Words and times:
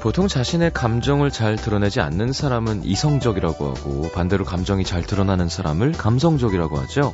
보통 0.00 0.28
자신의 0.28 0.72
감정을 0.72 1.30
잘 1.30 1.56
드러내지 1.56 2.00
않는 2.00 2.32
사람은 2.32 2.84
이성적이라고 2.84 3.68
하고 3.68 4.10
반대로 4.14 4.46
감정이 4.46 4.82
잘 4.82 5.02
드러나는 5.02 5.50
사람을 5.50 5.92
감성적이라고 5.92 6.78
하죠. 6.78 7.12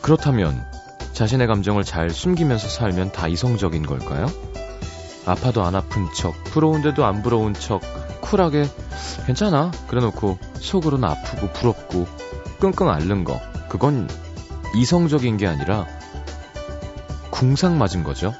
그렇다면 0.00 0.64
자신의 1.12 1.48
감정을 1.48 1.82
잘 1.82 2.08
숨기면서 2.10 2.68
살면 2.68 3.10
다 3.10 3.26
이성적인 3.26 3.84
걸까요? 3.84 4.26
아파도 5.26 5.64
안 5.64 5.74
아픈 5.74 6.06
척, 6.14 6.32
부러운데도 6.44 7.04
안 7.04 7.22
부러운 7.24 7.52
척, 7.52 7.80
쿨하게 8.20 8.64
괜찮아 9.26 9.72
그래놓고 9.88 10.38
속으로는 10.60 11.02
아프고 11.08 11.50
부럽고 11.52 12.06
끙끙 12.60 12.88
앓는 12.88 13.24
거 13.24 13.40
그건 13.68 14.08
이성적인 14.76 15.36
게 15.36 15.48
아니라 15.48 15.86
궁상 17.32 17.76
맞은 17.76 18.04
거죠. 18.04 18.32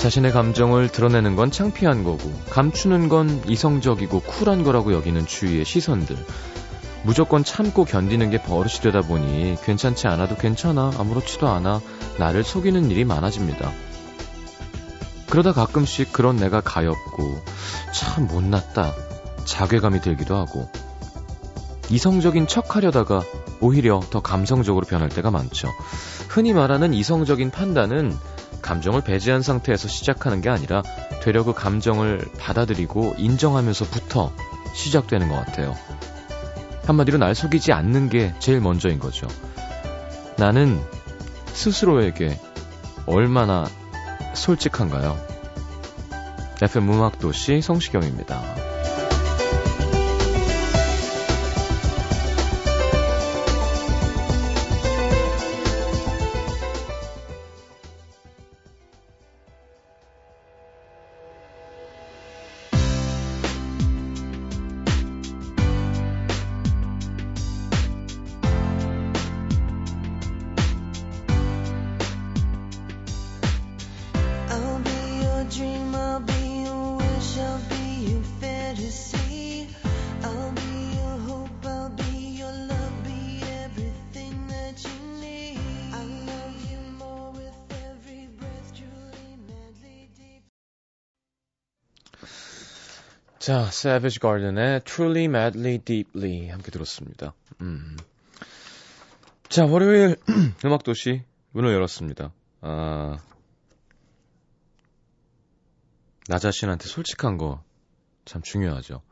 자신의 0.00 0.32
감정을 0.32 0.88
드러내는 0.88 1.36
건 1.36 1.50
창피한 1.50 2.04
거고, 2.04 2.32
감추는 2.48 3.10
건 3.10 3.42
이성적이고 3.46 4.20
쿨한 4.22 4.64
거라고 4.64 4.94
여기는 4.94 5.26
주위의 5.26 5.66
시선들. 5.66 6.16
무조건 7.02 7.44
참고 7.44 7.84
견디는 7.84 8.30
게 8.30 8.40
버릇이 8.40 8.80
되다 8.82 9.02
보니 9.02 9.58
괜찮지 9.62 10.06
않아도 10.08 10.36
괜찮아, 10.36 10.90
아무렇지도 10.98 11.48
않아, 11.50 11.82
나를 12.18 12.44
속이는 12.44 12.90
일이 12.90 13.04
많아집니다. 13.04 13.70
그러다 15.28 15.52
가끔씩 15.52 16.14
그런 16.14 16.36
내가 16.36 16.62
가엽고, 16.62 17.38
참 17.92 18.26
못났다, 18.26 18.94
자괴감이 19.44 20.00
들기도 20.00 20.34
하고, 20.34 20.66
이성적인 21.90 22.46
척 22.46 22.74
하려다가 22.74 23.20
오히려 23.60 24.00
더 24.08 24.22
감성적으로 24.22 24.86
변할 24.86 25.10
때가 25.10 25.30
많죠. 25.30 25.68
흔히 26.30 26.54
말하는 26.54 26.94
이성적인 26.94 27.50
판단은 27.50 28.16
감정을 28.60 29.02
배제한 29.02 29.42
상태에서 29.42 29.88
시작하는 29.88 30.40
게 30.40 30.48
아니라 30.50 30.82
되려 31.22 31.42
그 31.44 31.52
감정을 31.52 32.22
받아들이고 32.38 33.16
인정하면서부터 33.18 34.32
시작되는 34.74 35.28
것 35.28 35.34
같아요. 35.44 35.74
한마디로 36.86 37.18
날 37.18 37.34
속이지 37.34 37.72
않는 37.72 38.08
게 38.08 38.34
제일 38.38 38.60
먼저인 38.60 38.98
거죠. 38.98 39.26
나는 40.38 40.80
스스로에게 41.52 42.38
얼마나 43.06 43.64
솔직한가요? 44.34 45.18
FM 46.62 46.92
음악도시 46.92 47.60
성시경입니다. 47.60 48.79
자, 93.50 93.62
Savage 93.66 94.20
Garden의 94.20 94.78
Truly, 94.84 95.24
Madly, 95.24 95.78
Deeply 95.78 96.50
함께 96.50 96.70
들었습니다. 96.70 97.34
음. 97.62 97.96
자, 99.48 99.64
월요일 99.66 100.18
음악도시 100.64 101.24
문을 101.50 101.72
열었습니다. 101.74 102.30
아, 102.62 103.18
나 106.28 106.38
자신한테 106.38 106.86
솔직한 106.86 107.36
거 107.38 107.60
참 108.26 108.42
중요하죠. 108.42 109.02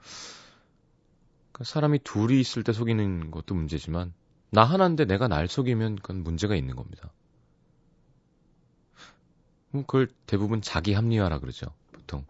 그니까 1.51 1.65
사람이 1.65 2.01
둘이 2.05 2.39
있을 2.39 2.63
때 2.63 2.73
속이는 2.73 3.33
것도 3.33 3.53
문제지만 3.55 4.13
나 4.51 4.63
하나인데 4.63 5.07
내가 5.07 5.27
날 5.27 5.49
속이면 5.49 5.97
그건 5.97 6.23
문제가 6.23 6.55
있는 6.55 6.77
겁니다. 6.77 7.11
뭐 9.71 9.85
그걸 9.87 10.09
대부분 10.27 10.61
자기 10.61 10.93
합리화라 10.93 11.41
그러죠. 11.41 11.73
보통. 11.91 12.25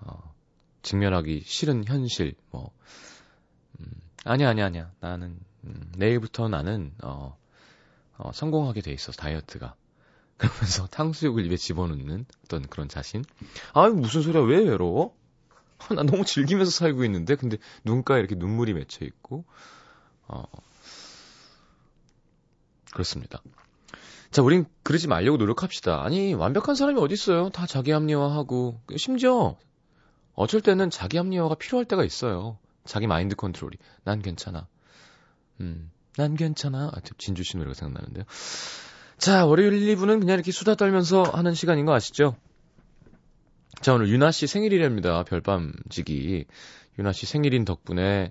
어. 0.00 0.32
직면하기 0.82 1.42
싫은 1.44 1.84
현실, 1.84 2.34
뭐, 2.50 2.72
음, 3.80 3.86
아니야, 4.24 4.50
아니야, 4.50 4.66
아니야. 4.66 4.92
나는, 5.00 5.38
음, 5.64 5.92
내일부터 5.96 6.48
나는, 6.48 6.94
어, 7.02 7.36
어, 8.16 8.30
성공하게 8.32 8.82
돼 8.82 8.92
있어, 8.92 9.12
다이어트가. 9.12 9.74
그러면서 10.38 10.86
탕수육을 10.86 11.44
입에 11.46 11.56
집어넣는 11.56 12.24
어떤 12.44 12.62
그런 12.68 12.88
자신. 12.88 13.24
아유, 13.74 13.92
무슨 13.92 14.22
소리야, 14.22 14.42
왜 14.42 14.58
외로워? 14.68 15.16
나 15.94 16.02
너무 16.02 16.24
즐기면서 16.24 16.70
살고 16.70 17.04
있는데, 17.04 17.34
근데 17.34 17.56
눈가에 17.84 18.20
이렇게 18.20 18.34
눈물이 18.34 18.72
맺혀 18.74 19.04
있고, 19.04 19.44
어, 20.28 20.44
그렇습니다. 22.92 23.42
자, 24.30 24.42
우린 24.42 24.66
그러지 24.82 25.08
말려고 25.08 25.38
노력합시다. 25.38 26.04
아니, 26.04 26.34
완벽한 26.34 26.74
사람이 26.74 27.00
어딨어요? 27.00 27.50
다 27.50 27.66
자기 27.66 27.90
합리화하고, 27.90 28.80
심지어 28.96 29.56
어쩔 30.40 30.60
때는 30.60 30.88
자기 30.90 31.16
합리화가 31.18 31.56
필요할 31.56 31.84
때가 31.84 32.04
있어요. 32.04 32.58
자기 32.84 33.08
마인드 33.08 33.34
컨트롤이. 33.34 33.74
난 34.04 34.22
괜찮아. 34.22 34.68
음, 35.60 35.90
난 36.16 36.36
괜찮아. 36.36 36.92
아, 36.94 37.00
진주 37.18 37.42
씨 37.42 37.56
노래가 37.56 37.74
생각나는데요. 37.74 38.24
자, 39.18 39.44
월요일 39.46 39.72
1, 39.72 39.96
2부는 39.96 40.20
그냥 40.20 40.34
이렇게 40.34 40.52
수다 40.52 40.76
떨면서 40.76 41.22
하는 41.24 41.54
시간인 41.54 41.86
거 41.86 41.92
아시죠? 41.92 42.36
자, 43.80 43.92
오늘 43.94 44.08
유나 44.10 44.30
씨 44.30 44.46
생일이랍니다. 44.46 45.24
별밤지기. 45.24 46.44
유나 47.00 47.12
씨 47.12 47.26
생일인 47.26 47.64
덕분에 47.64 48.30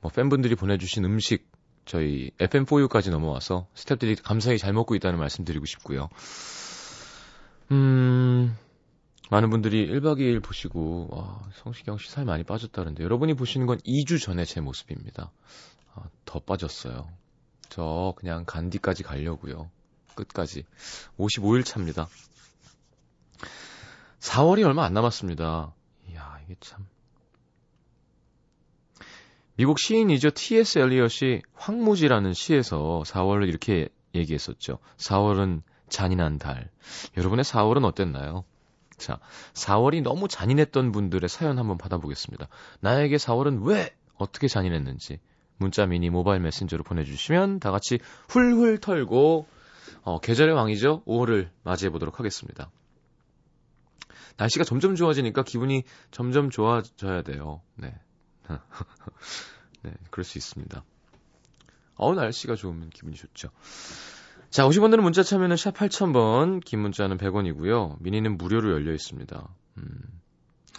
뭐 0.00 0.10
팬분들이 0.12 0.54
보내주신 0.54 1.04
음식 1.04 1.50
저희 1.84 2.30
FM4U까지 2.38 3.10
넘어와서 3.10 3.66
스탭들이 3.74 4.20
감사히 4.22 4.56
잘 4.56 4.72
먹고 4.72 4.94
있다는 4.94 5.18
말씀 5.18 5.44
드리고 5.44 5.66
싶고요. 5.66 6.08
음, 7.72 8.54
많은 9.30 9.48
분들이 9.48 9.88
1박 9.88 10.16
2일 10.18 10.42
보시고 10.42 11.08
아, 11.12 11.48
성시경 11.62 11.98
씨살 11.98 12.24
많이 12.24 12.42
빠졌다는데 12.42 13.04
여러분이 13.04 13.34
보시는 13.34 13.66
건 13.68 13.78
2주 13.78 14.20
전에 14.20 14.44
제 14.44 14.60
모습입니다. 14.60 15.30
아, 15.94 16.02
더 16.24 16.40
빠졌어요. 16.40 17.08
저 17.68 18.12
그냥 18.16 18.44
간디까지 18.44 19.04
가려고요. 19.04 19.70
끝까지 20.16 20.64
55일 21.16 21.64
차입니다. 21.64 22.08
4월이 24.18 24.66
얼마 24.66 24.84
안 24.84 24.94
남았습니다. 24.94 25.72
이야 26.10 26.40
이게 26.44 26.56
참 26.58 26.84
미국 29.56 29.78
시인이죠. 29.78 30.30
T.S. 30.30 30.80
엘리엇이 30.80 31.42
황무지라는 31.54 32.32
시에서 32.34 33.02
4월을 33.06 33.46
이렇게 33.48 33.88
얘기했었죠. 34.12 34.78
4월은 34.96 35.62
잔인한 35.88 36.38
달. 36.38 36.68
여러분의 37.16 37.44
4월은 37.44 37.84
어땠나요? 37.84 38.44
자, 39.00 39.18
4월이 39.54 40.02
너무 40.02 40.28
잔인했던 40.28 40.92
분들의 40.92 41.28
사연 41.28 41.58
한번 41.58 41.78
받아보겠습니다. 41.78 42.46
나에게 42.80 43.16
4월은 43.16 43.66
왜 43.66 43.96
어떻게 44.16 44.46
잔인했는지 44.46 45.18
문자 45.56 45.86
미니 45.86 46.10
모바일 46.10 46.40
메신저로 46.42 46.84
보내주시면 46.84 47.58
다 47.60 47.70
같이 47.70 47.98
훌훌 48.28 48.78
털고 48.78 49.46
어, 50.02 50.20
계절의 50.20 50.54
왕이죠. 50.54 51.02
5월을 51.06 51.48
맞이해 51.64 51.90
보도록 51.90 52.18
하겠습니다. 52.18 52.70
날씨가 54.36 54.64
점점 54.64 54.94
좋아지니까 54.94 55.42
기분이 55.44 55.82
점점 56.10 56.50
좋아져야 56.50 57.22
돼요. 57.22 57.62
네. 57.76 57.94
네, 59.82 59.92
그럴 60.10 60.24
수 60.24 60.36
있습니다. 60.38 60.84
어 61.96 62.14
날씨가 62.14 62.54
좋으면 62.54 62.90
기분이 62.90 63.16
좋죠. 63.16 63.50
자, 64.50 64.64
50원 64.66 64.90
드는 64.90 65.04
문자 65.04 65.22
참여는 65.22 65.56
샵 65.56 65.72
8000번, 65.74 66.62
긴 66.64 66.80
문자는 66.80 67.18
100원이고요. 67.18 67.98
미니는 68.00 68.36
무료로 68.36 68.72
열려 68.72 68.92
있습니다. 68.92 69.48
음. 69.78 69.98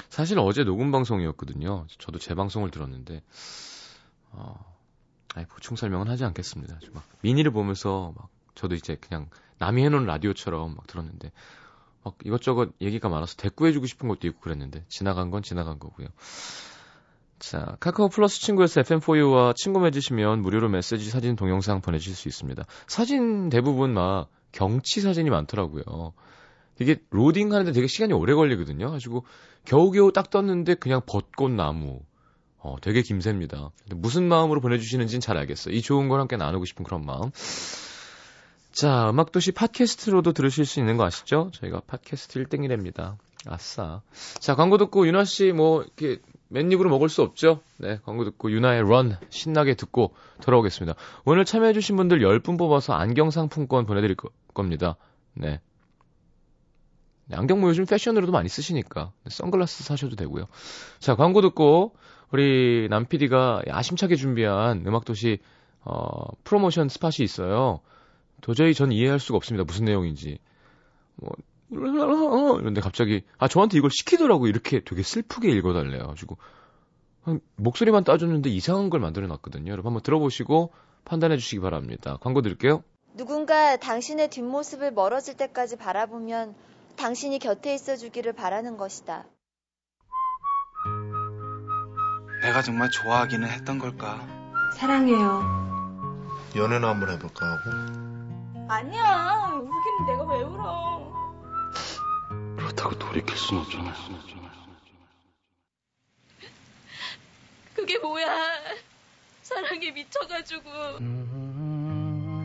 사실 0.10 0.38
어제 0.40 0.66
녹음 0.66 0.92
방송이었거든요. 0.92 1.88
저도 1.98 2.20
재방송을 2.20 2.70
들었는데, 2.70 3.24
어, 4.34 4.56
아니, 5.36 5.46
보충 5.46 5.78
설명은 5.78 6.10
하지 6.10 6.26
않겠습니다. 6.26 6.80
막 6.92 7.06
미니를 7.22 7.52
보면서 7.52 8.14
막 8.18 8.28
저도 8.56 8.76
이제 8.76 8.96
그냥 8.96 9.30
남이 9.60 9.82
해놓은 9.86 10.06
라디오처럼 10.06 10.76
막 10.76 10.86
들었는데, 10.88 11.32
막 12.04 12.18
이것저것 12.26 12.74
얘기가 12.82 13.08
많아서 13.08 13.38
대꾸해주고 13.38 13.86
싶은 13.86 14.10
것도 14.10 14.28
있고 14.28 14.42
그랬는데, 14.42 14.84
지나간 14.90 15.32
건 15.32 15.44
지나간 15.44 15.80
거고요. 15.80 16.10
자, 17.42 17.76
카카오 17.80 18.08
플러스 18.10 18.40
친구에서 18.40 18.82
FM4U와 18.82 19.56
친구 19.56 19.80
맺으시면 19.80 20.44
무료로 20.44 20.70
메시지, 20.70 21.10
사진, 21.10 21.36
동영상 21.36 21.82
보내실수 21.82 22.28
있습니다. 22.28 22.64
사진 22.86 23.50
대부분 23.50 23.96
막 23.96 24.30
경치 24.52 25.02
사진이 25.02 25.32
많더라고요. 25.32 26.14
이게 26.80 27.02
로딩 27.10 27.52
하는데 27.52 27.72
되게 27.72 27.88
시간이 27.88 28.14
오래 28.14 28.36
걸리거든요. 28.36 28.92
가지고 28.92 29.26
겨우겨우 29.66 30.14
딱 30.14 30.30
떴는데 30.30 30.76
그냥 30.76 31.02
벚꽃 31.08 31.52
나무. 31.52 32.02
어, 32.60 32.76
되게 32.80 33.02
김새입니다. 33.02 33.72
무슨 33.96 34.28
마음으로 34.28 34.62
보내주시는지는 34.62 35.20
잘 35.20 35.36
알겠어요. 35.38 35.74
이 35.76 35.82
좋은 35.82 36.10
걸 36.10 36.20
함께 36.20 36.38
나누고 36.38 36.66
싶은 36.66 36.86
그런 36.86 37.04
마음. 37.04 37.32
자, 38.72 39.10
음악도시 39.10 39.52
팟캐스트로도 39.54 40.34
들으실 40.34 40.64
수 40.68 40.80
있는 40.80 40.96
거 40.96 41.06
아시죠? 41.06 41.50
저희가 41.56 41.82
팟캐스트 41.88 42.42
1등이랍니다. 42.44 43.18
아싸. 43.48 44.02
자, 44.40 44.54
광고 44.54 44.78
듣고 44.78 45.08
윤아 45.08 45.24
씨 45.26 45.52
뭐 45.52 45.82
이렇게 45.82 46.22
맨입으로 46.52 46.90
먹을 46.90 47.08
수 47.10 47.22
없죠. 47.24 47.62
네, 47.78 47.98
광고 48.04 48.24
듣고 48.26 48.52
유나의 48.52 48.82
런 48.88 49.18
신나게 49.30 49.74
듣고 49.74 50.14
돌아오겠습니다. 50.42 50.96
오늘 51.26 51.46
참여해주신 51.46 51.96
분들 51.96 52.20
10분 52.20 52.58
뽑아서 52.58 52.94
안경 52.94 53.32
상품권 53.32 53.86
보내드릴 53.86 54.16
겁니다. 54.54 54.98
네. 55.34 55.62
네 57.28 57.38
안경 57.38 57.62
뭐 57.62 57.70
요즘 57.70 57.86
패션으로도 57.86 58.34
많이 58.34 58.50
쓰시니까 58.50 59.14
선글라스 59.30 59.84
사셔도 59.86 60.16
되고요. 60.18 60.46
자, 61.00 61.16
광고 61.16 61.42
듣고 61.42 61.96
우리 62.32 62.88
남 62.90 63.06
PD가 63.06 63.62
야심차게 63.68 64.16
준비한 64.18 64.84
음악도시 64.86 65.40
어, 65.84 66.26
프로모션 66.44 66.90
스팟이 66.90 67.22
있어요. 67.24 67.80
도저히 68.42 68.74
전 68.74 68.92
이해할 68.92 69.20
수가 69.20 69.38
없습니다. 69.38 69.64
무슨 69.64 69.86
내용인지. 69.86 70.40
뭐 71.16 71.30
어, 71.74 72.54
어, 72.56 72.60
이런데 72.60 72.82
갑자기 72.82 73.24
아 73.38 73.48
저한테 73.48 73.78
이걸 73.78 73.90
시키더라고 73.92 74.48
이렇게 74.48 74.82
되게 74.84 75.04
슬프게 75.04 75.50
읽어달래요. 75.52 76.06
가지고 76.08 76.38
목소리만 77.56 78.04
따줬는데 78.04 78.50
이상한 78.50 78.90
걸 78.90 79.00
만들어놨거든요. 79.00 79.72
여러분 79.72 79.90
한번 79.90 80.04
들어보시고 80.04 80.74
판단해 81.06 81.38
주시기 81.38 81.62
바랍니다. 81.62 82.18
광고 82.22 82.42
드릴게요. 82.42 82.84
누군가 83.16 83.78
당신의 83.78 84.30
뒷모습을 84.30 84.92
멀어질 84.92 85.38
때까지 85.38 85.78
바라보면 85.78 86.56
당신이 86.98 87.40
곁에 87.40 87.74
있어주기를 87.74 88.34
바라는 88.34 88.78
것이다. 88.78 89.26
내가 92.42 92.62
정말 92.62 92.90
좋아하기는 92.92 93.48
했던 93.48 93.80
걸까? 93.80 94.28
사랑해요. 94.76 95.44
연애나 96.56 96.90
한번 96.90 97.12
해볼까 97.12 97.46
하고? 97.46 98.68
아니야. 98.68 99.52
울기는 99.56 100.06
내가 100.08 100.34
왜 100.34 100.42
울어. 100.44 101.01
그렇다고 102.62 102.98
돌이킬 102.98 103.36
순 103.38 103.58
없잖아요. 103.58 103.94
그게 107.76 107.98
뭐야? 107.98 108.28
사랑에 109.42 109.90
미쳐가지고. 109.92 110.70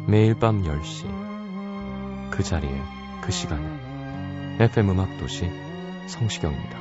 매일 0.08 0.38
밤 0.38 0.62
10시. 0.62 2.30
그 2.30 2.42
자리에, 2.42 2.70
그 3.22 3.30
시간에. 3.30 3.64
FM 4.58 4.90
음악 4.90 5.18
도시 5.18 5.44
성시경입니다. 6.08 6.78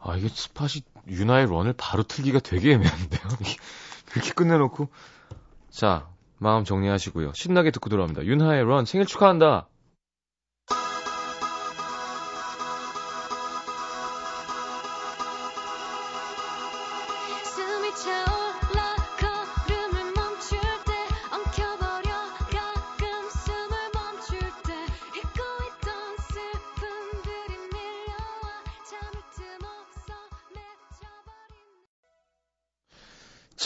아, 0.00 0.16
이게 0.16 0.28
스팟이 0.28 0.82
유나의 1.10 1.46
런을 1.46 1.74
바로 1.76 2.02
틀기가 2.02 2.38
되게 2.40 2.72
애매한데요. 2.72 3.20
그렇게 4.12 4.32
끝내놓고. 4.32 4.88
자, 5.70 6.06
마음 6.38 6.64
정리하시고요. 6.64 7.32
신나게 7.34 7.70
듣고 7.70 7.88
돌아옵니다. 7.90 8.24
윤하의 8.24 8.64
런 8.64 8.84
생일 8.84 9.06
축하한다! 9.06 9.68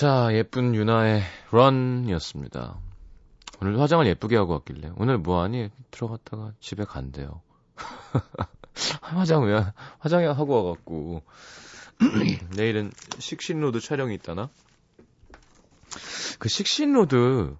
자, 0.03 0.35
예쁜 0.35 0.75
유나의 0.75 1.23
런이었습니다. 1.53 2.77
오늘 3.61 3.79
화장을 3.79 4.05
예쁘게 4.05 4.37
하고 4.37 4.53
왔길래 4.55 4.91
오늘 4.97 5.17
뭐하니 5.19 5.71
들어갔다가 5.93 6.51
집에 6.59 6.83
간대요. 6.83 7.41
화장 9.01 9.45
왜 9.45 9.63
화장에 10.01 10.27
하고 10.27 10.65
와갖고 10.65 11.23
내일은 12.59 12.91
식신로드 13.21 13.79
촬영이 13.79 14.13
있다나? 14.17 14.49
그 16.41 16.49
식신로드 16.49 17.55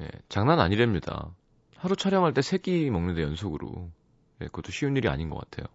예, 0.00 0.08
장난 0.28 0.58
아니랍니다. 0.58 1.28
하루 1.76 1.94
촬영할 1.94 2.34
때 2.34 2.40
3끼 2.40 2.90
먹는데 2.90 3.22
연속으로 3.22 3.92
예, 4.40 4.46
그것도 4.46 4.72
쉬운 4.72 4.96
일이 4.96 5.06
아닌 5.08 5.30
것 5.30 5.38
같아요. 5.38 5.68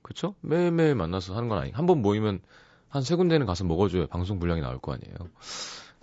그쵸? 0.00 0.34
매일매일 0.40 0.94
만나서 0.94 1.36
하는 1.36 1.50
건 1.50 1.58
아니. 1.58 1.70
한번 1.70 2.00
모이면 2.00 2.40
한세 2.90 3.14
군데는 3.14 3.46
가서 3.46 3.64
먹어줘요 3.64 4.08
방송 4.08 4.38
분량이 4.40 4.60
나올 4.60 4.78
거 4.80 4.92
아니에요. 4.92 5.14
그러니까 5.16 5.38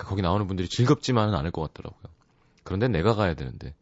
거기 0.07 0.21
나오는 0.21 0.47
분들이 0.47 0.67
즐겁지만은 0.69 1.35
않을 1.35 1.51
것 1.51 1.61
같더라고요. 1.71 2.03
그런데 2.63 2.87
내가 2.87 3.13
가야 3.13 3.33
되는데 3.33 3.75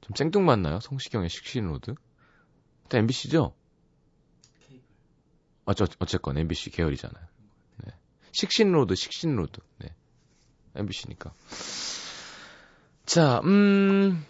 좀 0.00 0.12
쨍뚱맞나요? 0.14 0.80
성시경의 0.80 1.28
식신로드? 1.28 1.94
일단 2.84 3.00
MBC죠? 3.00 3.54
아, 5.66 5.74
저, 5.74 5.86
어쨌건 5.98 6.36
MBC 6.38 6.70
계열이잖아요. 6.70 7.24
네. 7.84 7.92
식신로드, 8.32 8.94
식신로드. 8.94 9.60
네. 9.78 9.94
MBC니까. 10.76 11.32
자, 13.04 13.40
음, 13.44 14.24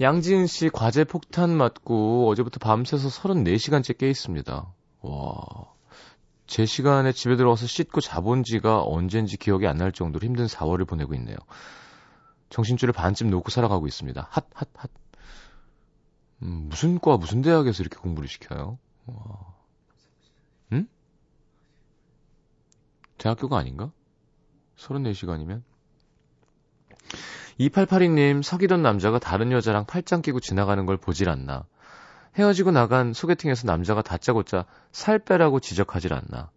양지은 0.00 0.46
씨 0.46 0.68
과제 0.68 1.04
폭탄 1.04 1.56
맞고 1.56 2.28
어제부터 2.30 2.58
밤새서 2.58 3.08
34시간째 3.08 3.96
깨 3.98 4.08
있습니다. 4.08 4.74
와. 5.02 5.34
제 6.48 6.64
시간에 6.64 7.12
집에 7.12 7.36
들어와서 7.36 7.66
씻고 7.66 8.00
자본 8.00 8.42
지가 8.42 8.82
언젠지 8.82 9.36
기억이 9.36 9.66
안 9.66 9.78
날 9.78 9.92
정도로 9.92 10.24
힘든 10.24 10.46
4월을 10.46 10.88
보내고 10.88 11.14
있네요. 11.14 11.36
정신줄을 12.50 12.92
반쯤 12.92 13.30
놓고 13.30 13.50
살아가고 13.50 13.86
있습니다. 13.86 14.26
핫, 14.28 14.44
핫, 14.54 14.68
핫. 14.74 14.90
음, 16.42 16.66
무슨 16.68 16.98
과, 16.98 17.16
무슨 17.16 17.42
대학에서 17.42 17.82
이렇게 17.84 17.96
공부를 17.98 18.28
시켜요? 18.28 18.76
와. 19.06 19.14
응? 20.72 20.88
대학교가 23.18 23.56
아닌가? 23.58 23.92
34시간이면? 24.78 25.62
2882님, 27.60 28.42
사귀던 28.42 28.82
남자가 28.82 29.20
다른 29.20 29.52
여자랑 29.52 29.84
팔짱 29.84 30.22
끼고 30.22 30.40
지나가는 30.40 30.84
걸 30.86 30.96
보질 30.96 31.28
않나. 31.28 31.66
헤어지고 32.38 32.70
나간 32.70 33.12
소개팅에서 33.12 33.66
남자가 33.66 34.00
다짜고짜 34.00 34.64
살 34.92 35.18
빼라고 35.18 35.58
지적하질 35.58 36.12
않나. 36.14 36.50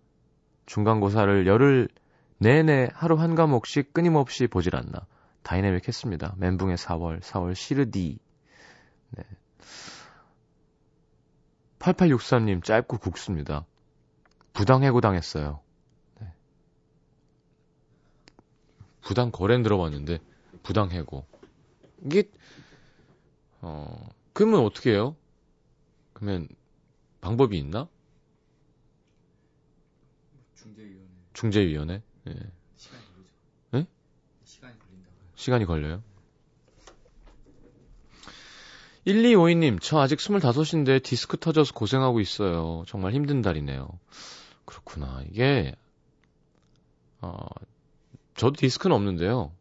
중간고사를 0.68 1.48
열흘 1.48 1.90
내내 2.38 2.90
하루 2.94 3.16
한 3.16 3.34
과목씩 3.34 3.92
끊임없이 3.94 4.46
보질 4.48 4.76
않나. 4.76 5.08
다이내믹했습니다. 5.42 6.36
멘붕의 6.38 6.78
4월, 6.78 7.20
4월 7.22 7.56
시르디. 7.56 8.20
네. 9.10 9.24
8863님 11.80 12.64
짧고 12.64 13.00
굵습니다. 13.00 13.66
부당해고 14.54 15.02
당했어요. 15.02 15.62
네. 16.20 16.28
부당 19.02 19.32
거래는 19.32 19.64
들어봤는데 19.64 20.20
부당해고. 20.62 21.26
이게 22.06 22.30
어 23.62 24.10
그러면 24.34 24.60
어떻게 24.64 24.92
해요? 24.92 25.16
그러면 26.22 26.48
방법이 27.20 27.58
있나? 27.58 27.88
중재위원회. 30.54 31.08
중재위원회? 31.34 32.02
예. 32.28 32.32
시간이 32.78 33.04
걸리죠. 33.14 33.28
예? 33.74 33.88
시간이 34.44 34.76
걸린다고 34.78 35.14
시간이 35.34 35.66
걸려요? 35.66 36.04
1252님, 39.08 39.80
저 39.82 40.00
아직 40.00 40.20
25인데 40.20 41.02
디스크 41.02 41.38
터져서 41.40 41.74
고생하고 41.74 42.20
있어요. 42.20 42.84
정말 42.86 43.14
힘든 43.14 43.42
달이네요. 43.42 43.90
그렇구나. 44.66 45.24
이게, 45.28 45.76
어, 47.22 47.36
저도 48.36 48.58
디스크는 48.58 48.96
없는데요. 48.96 49.52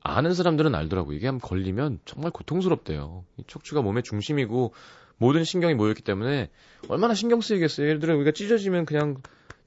아는 0.00 0.32
사람들은 0.32 0.74
알더라고요. 0.74 1.14
이게 1.14 1.26
한번 1.26 1.46
걸리면 1.46 2.00
정말 2.06 2.30
고통스럽대요. 2.30 3.26
이 3.36 3.44
척추가 3.46 3.82
몸의 3.82 4.02
중심이고 4.02 4.72
모든 5.18 5.44
신경이 5.44 5.74
모였기 5.74 6.02
때문에 6.02 6.50
얼마나 6.88 7.14
신경 7.14 7.40
쓰이겠어요. 7.40 7.86
예를 7.88 8.00
들어 8.00 8.14
우리가 8.16 8.32
찢어지면 8.32 8.84
그냥 8.84 9.16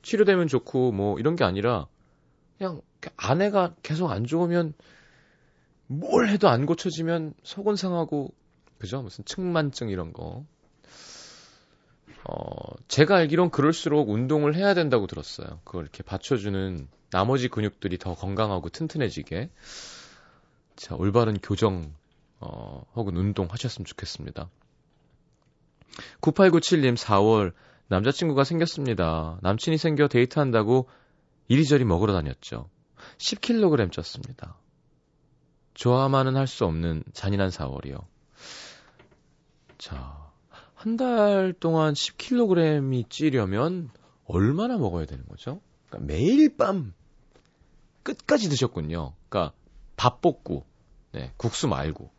치료되면 0.04 0.48
좋고 0.48 0.92
뭐 0.92 1.20
이런 1.20 1.36
게 1.36 1.44
아니라 1.44 1.88
그냥 2.58 2.82
아내가 3.18 3.74
계속 3.82 4.12
안 4.12 4.26
좋으면 4.26 4.74
뭘 5.88 6.28
해도 6.30 6.50
안 6.50 6.66
고쳐지면 6.66 7.34
속은 7.44 7.76
상하고 7.76 8.34
그죠? 8.78 9.02
무슨 9.02 9.26
측만증 9.26 9.90
이런 9.90 10.14
거. 10.14 10.46
어, 12.26 12.76
제가 12.88 13.16
알기론 13.18 13.50
그럴수록 13.50 14.10
운동을 14.10 14.56
해야 14.56 14.74
된다고 14.74 15.08
들었어요. 15.08 15.60
그걸 15.64 15.84
이렇게 15.84 16.04
받쳐주는 16.04 16.88
나머지 17.12 17.48
근육들이 17.50 17.98
더 17.98 18.14
건강하고 18.14 18.70
튼튼해지게. 18.70 19.50
자, 20.76 20.96
올바른 20.96 21.38
교정, 21.42 21.94
어, 22.40 22.84
혹은 22.94 23.18
운동 23.18 23.48
하셨으면 23.50 23.86
좋겠습니다. 23.86 24.50
9897님 26.22 26.96
4월 26.98 27.54
남자친구가 27.88 28.44
생겼습니다. 28.44 29.40
남친이 29.42 29.78
생겨 29.78 30.08
데이트한다고 30.08 30.90
이리저리 31.48 31.86
먹으러 31.86 32.14
다녔죠. 32.14 32.70
10kg 33.18 33.90
쪘습니다. 33.92 34.54
좋아만은 35.74 36.36
할 36.36 36.48
수 36.48 36.66
없는 36.66 37.04
잔인한 37.14 37.50
4월이요. 37.50 38.04
자, 39.78 40.30
한 40.76 40.96
달 40.98 41.54
동안 41.60 41.94
10kg이 41.94 43.10
찌려면 43.10 43.90
얼마나 44.26 44.78
먹어야 44.78 45.06
되는 45.06 45.26
거죠? 45.26 45.62
그러니까 45.88 46.08
매일 46.14 46.56
밤 46.56 46.94
끝까지 48.04 48.50
드셨군요. 48.50 49.14
그러니까 49.30 49.54
밥 49.98 50.22
볶고, 50.22 50.66
네, 51.14 51.34
국수 51.38 51.68
말고. 51.68 52.12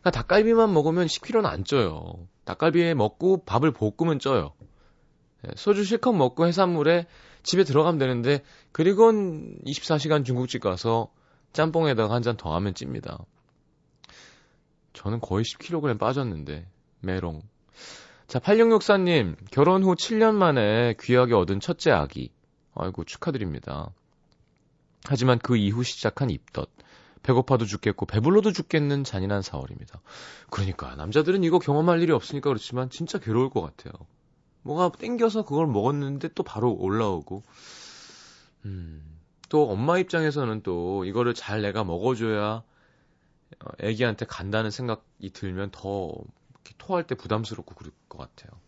그러니까 0.00 0.10
닭갈비만 0.10 0.72
먹으면 0.72 1.06
10kg는 1.06 1.46
안 1.46 1.64
쪄요. 1.64 2.28
닭갈비에 2.44 2.94
먹고 2.94 3.44
밥을 3.44 3.72
볶으면 3.72 4.18
쪄요. 4.18 4.52
예, 5.46 5.50
소주 5.56 5.84
실컷 5.84 6.12
먹고 6.12 6.46
해산물에 6.46 7.06
집에 7.42 7.64
들어가면 7.64 7.98
되는데 7.98 8.42
그리곤 8.72 9.58
24시간 9.64 10.24
중국집 10.24 10.62
가서 10.62 11.12
짬뽕에다가 11.52 12.14
한 12.14 12.22
잔 12.22 12.36
더 12.36 12.54
하면 12.54 12.74
찝니다. 12.74 13.24
저는 14.92 15.20
거의 15.20 15.44
10kg 15.44 15.98
빠졌는데 15.98 16.68
메롱. 17.00 17.42
자 18.26 18.38
8664님 18.38 19.36
결혼 19.50 19.82
후 19.82 19.94
7년 19.94 20.34
만에 20.34 20.94
귀하게 21.00 21.34
얻은 21.34 21.60
첫째 21.60 21.90
아기. 21.90 22.32
아이고 22.74 23.04
축하드립니다. 23.04 23.90
하지만 25.04 25.38
그 25.38 25.56
이후 25.56 25.82
시작한 25.82 26.30
입덧. 26.30 26.68
배고파도 27.22 27.64
죽겠고 27.64 28.06
배불러도 28.06 28.52
죽겠는 28.52 29.04
잔인한 29.04 29.40
4월입니다. 29.40 30.00
그러니까 30.50 30.94
남자들은 30.96 31.44
이거 31.44 31.58
경험할 31.58 32.00
일이 32.02 32.12
없으니까 32.12 32.50
그렇지만 32.50 32.90
진짜 32.90 33.18
괴로울 33.18 33.50
것 33.50 33.60
같아요. 33.62 33.92
뭔가 34.62 34.90
땡겨서 34.98 35.44
그걸 35.44 35.66
먹었는데 35.66 36.28
또 36.34 36.42
바로 36.42 36.72
올라오고 36.74 37.42
음, 38.66 39.18
또 39.48 39.70
엄마 39.70 39.98
입장에서는 39.98 40.62
또 40.62 41.04
이거를 41.04 41.32
잘 41.34 41.62
내가 41.62 41.84
먹어줘야 41.84 42.62
어, 43.60 43.66
애기한테 43.80 44.26
간다는 44.26 44.70
생각이 44.70 45.30
들면 45.32 45.70
더 45.70 46.12
토할 46.76 47.06
때 47.06 47.14
부담스럽고 47.14 47.74
그럴 47.74 47.92
것 48.08 48.18
같아요. 48.18 48.60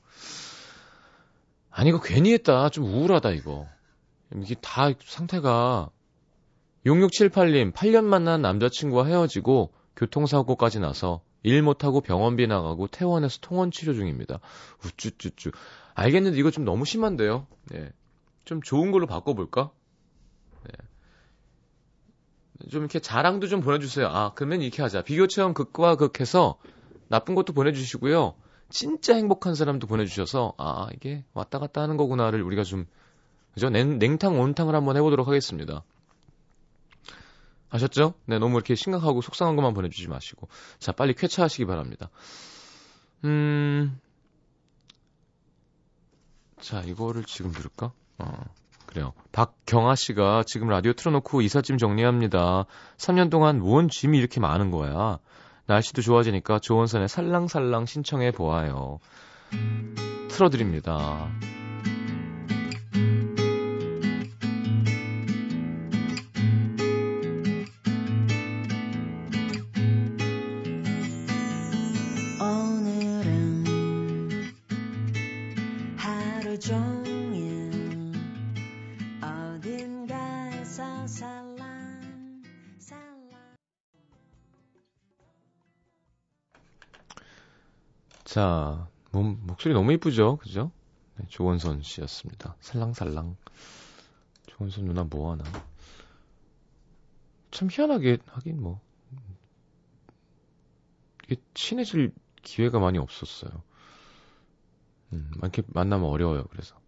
아니 1.70 1.90
이거 1.90 2.00
괜히 2.00 2.32
했다. 2.32 2.68
좀 2.70 2.84
우울하다 2.84 3.30
이거. 3.32 3.68
이게 4.34 4.54
다 4.60 4.90
상태가 5.04 5.90
6678님, 6.86 7.72
8년 7.72 8.04
만난 8.04 8.42
남자친구와 8.42 9.06
헤어지고 9.06 9.72
교통사고까지 9.96 10.78
나서 10.80 11.22
일 11.42 11.62
못하고 11.62 12.00
병원비 12.02 12.46
나가고 12.46 12.86
퇴원해서 12.88 13.38
통원 13.42 13.70
치료 13.70 13.92
중입니다. 13.94 14.40
우쭈쭈쭈. 14.84 15.52
알겠는데 15.94 16.36
이거 16.38 16.50
좀 16.50 16.64
너무 16.66 16.84
심한데요? 16.84 17.46
네. 17.70 17.90
좀 18.44 18.60
좋은 18.62 18.90
걸로 18.92 19.06
바꿔볼까? 19.06 19.70
네. 20.66 20.72
좀 22.70 22.80
이렇게 22.82 22.98
자랑도 23.00 23.46
좀 23.48 23.60
보내주세요. 23.62 24.06
아, 24.06 24.32
그러면 24.34 24.60
이렇게 24.62 24.82
하자. 24.82 25.00
비교 25.02 25.26
체험 25.26 25.52
극과 25.54 25.96
극해서 25.96 26.58
나쁜 27.08 27.34
것도 27.34 27.52
보내주시고요. 27.54 28.34
진짜 28.68 29.14
행복한 29.16 29.54
사람도 29.54 29.86
보내주셔서, 29.86 30.52
아, 30.56 30.86
이게 30.94 31.24
왔다 31.32 31.58
갔다 31.58 31.82
하는 31.82 31.96
거구나를 31.96 32.42
우리가 32.42 32.62
좀, 32.64 32.86
그죠? 33.52 33.68
냉, 33.68 33.98
탕 34.18 34.38
온탕을 34.40 34.74
한번 34.76 34.96
해보도록 34.96 35.26
하겠습니다. 35.26 35.84
아셨죠? 37.70 38.14
네, 38.26 38.38
너무 38.38 38.56
이렇게 38.56 38.74
심각하고 38.74 39.20
속상한 39.22 39.56
것만 39.56 39.74
보내주지 39.74 40.08
마시고. 40.08 40.48
자, 40.78 40.92
빨리 40.92 41.14
쾌차하시기 41.14 41.64
바랍니다. 41.66 42.10
음. 43.24 43.98
자, 46.60 46.80
이거를 46.82 47.24
지금 47.24 47.52
들을까? 47.52 47.92
어. 48.18 48.44
그래요. 48.86 49.12
박경아 49.30 49.94
씨가 49.94 50.42
지금 50.48 50.68
라디오 50.68 50.92
틀어놓고 50.92 51.42
이삿짐 51.42 51.78
정리합니다. 51.78 52.64
3년 52.96 53.30
동안 53.30 53.60
뭔 53.60 53.88
짐이 53.88 54.18
이렇게 54.18 54.40
많은 54.40 54.72
거야. 54.72 55.20
날씨도 55.66 56.02
좋아지니까 56.02 56.58
조원선의 56.58 57.06
살랑살랑 57.06 57.86
신청해 57.86 58.32
보아요. 58.32 58.98
틀어드립니다. 60.28 61.28
자, 88.30 88.88
목소리 89.10 89.74
너무 89.74 89.92
이쁘죠? 89.94 90.36
그죠? 90.36 90.70
네, 91.16 91.26
조원선 91.26 91.82
씨였습니다. 91.82 92.54
살랑살랑. 92.60 93.36
조원선 94.46 94.84
누나 94.84 95.02
뭐 95.02 95.32
하나? 95.32 95.42
참 97.50 97.68
희한하게, 97.68 98.18
하긴 98.26 98.62
뭐. 98.62 98.80
이게 101.24 101.42
친해질 101.54 102.12
기회가 102.44 102.78
많이 102.78 102.98
없었어요. 102.98 103.50
음, 105.12 105.32
이렇게 105.42 105.62
만나면 105.66 106.08
어려워요, 106.08 106.44
그래서. 106.52 106.80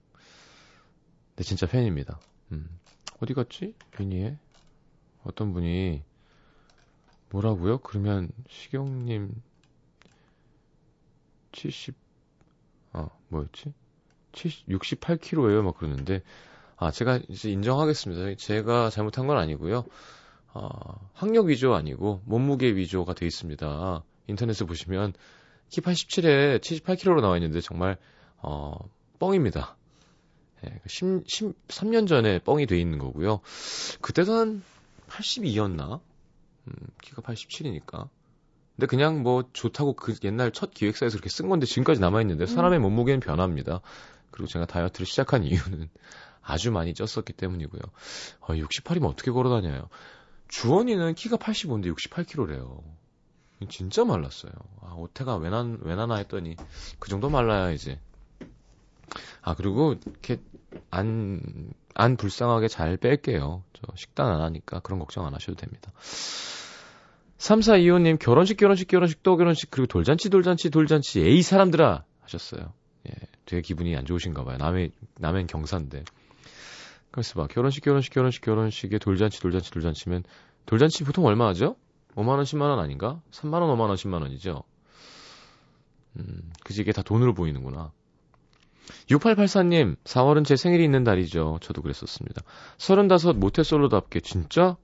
네, 1.35 1.43
진짜 1.43 1.67
팬입니다. 1.67 2.21
음. 2.53 2.69
어디 3.21 3.35
갔지? 3.35 3.75
괜히에? 3.91 4.39
어떤 5.25 5.53
분이, 5.55 6.05
뭐라고요? 7.31 7.79
그러면, 7.79 8.31
시경님 8.49 9.43
70, 11.53 11.93
아, 12.93 13.09
뭐였지? 13.29 13.73
70, 14.33 14.67
68kg예요, 14.69 15.63
막 15.63 15.77
그러는데, 15.77 16.23
아, 16.77 16.91
제가 16.91 17.21
이제 17.29 17.51
인정하겠습니다. 17.51 18.35
제가 18.43 18.91
잘못한 18.91 19.27
건 19.27 19.37
아니고요. 19.39 19.85
아, 20.55 20.69
학력 21.13 21.47
위조 21.47 21.75
아니고 21.75 22.23
몸무게 22.25 22.75
위조가 22.75 23.15
돼 23.15 23.27
있습니다. 23.27 24.03
인터넷에 24.27 24.65
보시면 24.65 25.13
키 25.69 25.81
87에 25.81 26.59
78kg로 26.61 27.21
나와 27.21 27.37
있는데 27.37 27.61
정말 27.61 27.97
어, 28.39 28.75
뻥입니다. 29.19 29.77
예, 30.67 30.81
10, 30.87 31.05
그 31.05 31.23
13년 31.69 32.09
전에 32.09 32.39
뻥이 32.41 32.67
돼 32.67 32.79
있는 32.79 32.99
거고요. 32.99 33.41
그때도 34.01 34.35
한 34.35 34.63
82였나? 35.09 36.01
음, 36.69 36.73
키가 37.03 37.23
87이니까. 37.23 38.09
근데 38.77 38.87
그냥 38.87 39.23
뭐 39.23 39.45
좋다고 39.53 39.95
그 39.97 40.15
옛날 40.25 40.51
첫 40.53 40.73
기획사에서 40.73 41.17
그렇게 41.19 41.29
쓴 41.29 41.49
건데 41.49 41.67
지금까지 41.67 42.01
남아있는데 42.01 42.47
사람의 42.47 42.79
음. 42.81 42.83
몸무게는 42.83 43.21
변합니다. 43.21 43.81
그리고 44.31 44.47
제가 44.47 44.65
다이어트를 44.67 45.07
시작한 45.07 45.45
이유는 45.45 45.89
아주 46.43 46.73
많이 46.73 46.93
쪘었기 46.95 47.35
때문이고요. 47.37 47.81
어, 48.41 48.53
아, 48.53 48.57
68이면 48.57 49.05
어떻게 49.07 49.31
걸어 49.31 49.51
다녀요? 49.51 49.89
주원이는 50.49 51.15
키가 51.15 51.37
85인데 51.37 51.95
68kg래요. 51.95 52.83
진짜 53.69 54.05
말랐어요. 54.05 54.51
아, 54.81 54.95
오태가 54.97 55.37
왜난, 55.37 55.79
왜나나 55.83 56.17
했더니 56.17 56.57
그 56.99 57.09
정도 57.09 57.31
말라야 57.31 57.71
이제. 57.71 58.01
아, 59.41 59.55
그리고 59.55 59.95
이렇게 60.05 60.41
안, 60.91 61.71
안 61.95 62.17
불쌍하게 62.17 62.67
잘 62.69 62.97
뺄게요. 62.97 63.63
저 63.73 63.83
식단 63.95 64.27
안 64.29 64.41
하니까 64.41 64.81
그런 64.81 64.99
걱정 64.99 65.25
안 65.27 65.35
하셔도 65.35 65.55
됩니다. 65.55 65.93
3425님, 67.43 68.21
결혼식, 68.21 68.57
결혼식, 68.57 68.87
결혼식, 68.87 69.23
또 69.25 69.37
결혼식, 69.37 69.69
그리고 69.71 69.87
돌잔치, 69.89 70.31
돌잔치, 70.31 70.71
돌잔치, 70.71 71.23
에이, 71.23 71.43
사람들아! 71.43 72.05
하셨어요. 72.21 72.73
예, 73.09 73.13
되게 73.47 73.61
기분이 73.63 73.97
안 73.97 74.05
좋으신가 74.05 74.45
봐요. 74.45 74.59
남의, 74.59 74.93
남의 75.19 75.49
경사인데. 75.49 76.05
글쎄 77.11 77.35
봐, 77.35 77.49
결혼식, 77.49 77.83
결혼식, 77.83 78.13
결혼식, 78.13 78.43
결혼식에 78.43 78.99
돌잔치, 78.99 79.41
돌잔치, 79.41 79.73
돌잔치면, 79.73 80.23
돌잔치 80.67 81.03
보통 81.03 81.25
얼마 81.27 81.49
하죠? 81.49 81.75
5만원, 82.15 82.43
10만원 82.43 82.79
아닌가? 82.79 83.21
3만원, 83.33 83.75
5만원, 83.77 83.95
10만원이죠? 83.95 84.63
음, 86.19 86.43
그지, 86.63 86.83
이게 86.83 86.93
다 86.93 87.03
돈으로 87.03 87.35
보이는구나. 87.35 87.91
6884님, 89.09 89.97
4월은 90.05 90.45
제 90.47 90.55
생일이 90.55 90.85
있는 90.85 91.03
날이죠. 91.03 91.59
저도 91.61 91.83
그랬었습니다. 91.83 92.43
35 92.79 93.33
모태솔로답게, 93.41 94.21
진짜? 94.21 94.77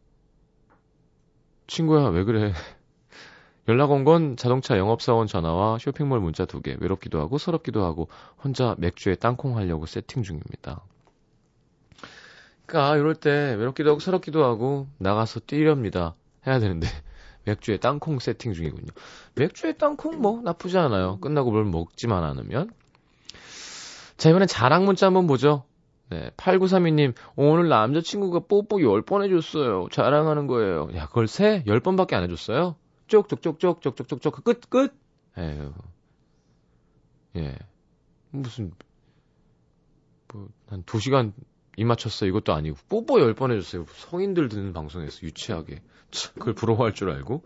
친구야, 1.79 2.09
왜 2.09 2.25
그래? 2.25 2.53
연락 3.69 3.93
온 3.93 4.03
건 4.03 4.37
자동차 4.37 4.77
영업사원 4.79 5.29
전화와 5.29 5.79
쇼핑몰 5.79 6.19
문자 6.19 6.45
두 6.45 6.61
개. 6.61 6.77
외롭기도 6.81 7.21
하고 7.21 7.39
서럽기도 7.39 7.85
하고 7.85 8.09
혼자 8.43 8.75
맥주에 8.79 9.15
땅콩 9.15 9.57
하려고 9.57 9.87
세팅 9.87 10.25
중입니다. 10.25 10.83
그니까 12.67 12.97
이럴 12.97 13.15
때 13.15 13.55
외롭기도 13.57 13.91
하고 13.91 14.01
서럽기도 14.01 14.43
하고 14.45 14.89
나가서 14.99 15.39
뛰렵니다. 15.47 16.17
해야 16.49 16.59
되는데 16.59 16.89
맥주에 17.47 17.77
땅콩 17.77 18.19
세팅 18.19 18.55
중이군요. 18.55 18.89
맥주에 19.37 19.75
땅콩 19.75 20.21
뭐 20.21 20.41
나쁘지 20.43 20.79
않아요. 20.79 21.21
끝나고 21.21 21.53
뭘 21.53 21.65
먹지만 21.65 22.25
않으면. 22.25 22.73
자 24.17 24.31
이번엔 24.31 24.49
자랑 24.49 24.85
문자 24.85 25.07
한번 25.07 25.29
보죠. 25.29 25.63
네, 26.11 26.31
8932님, 26.39 27.11
어, 27.37 27.45
오늘 27.45 27.69
남자친구가 27.69 28.41
뽀뽀 28.49 28.79
10번 28.79 29.23
해줬어요. 29.25 29.89
자랑하는 29.91 30.47
거예요. 30.47 30.89
야, 30.95 31.07
그걸 31.07 31.27
세? 31.27 31.63
10번밖에 31.65 32.15
안 32.15 32.23
해줬어요? 32.23 32.77
쪽쪽쪽쪽쪽쪽쪽 33.09 34.43
끝, 34.43 34.71
끝! 34.71 34.95
에휴. 35.37 35.75
예. 37.37 37.59
무슨, 38.31 38.73
뭐, 40.33 40.49
한 40.69 40.83
2시간 40.85 41.33
입맞췄어. 41.77 42.27
이것도 42.27 42.55
아니고. 42.55 42.79
뽀뽀 42.89 43.17
10번 43.19 43.53
해줬어요. 43.53 43.85
성인들 43.93 44.49
듣는 44.49 44.73
방송에서 44.73 45.23
유치하게. 45.25 45.83
참, 46.11 46.33
그걸 46.37 46.55
부러워할 46.55 46.95
줄 46.95 47.11
알고. 47.11 47.45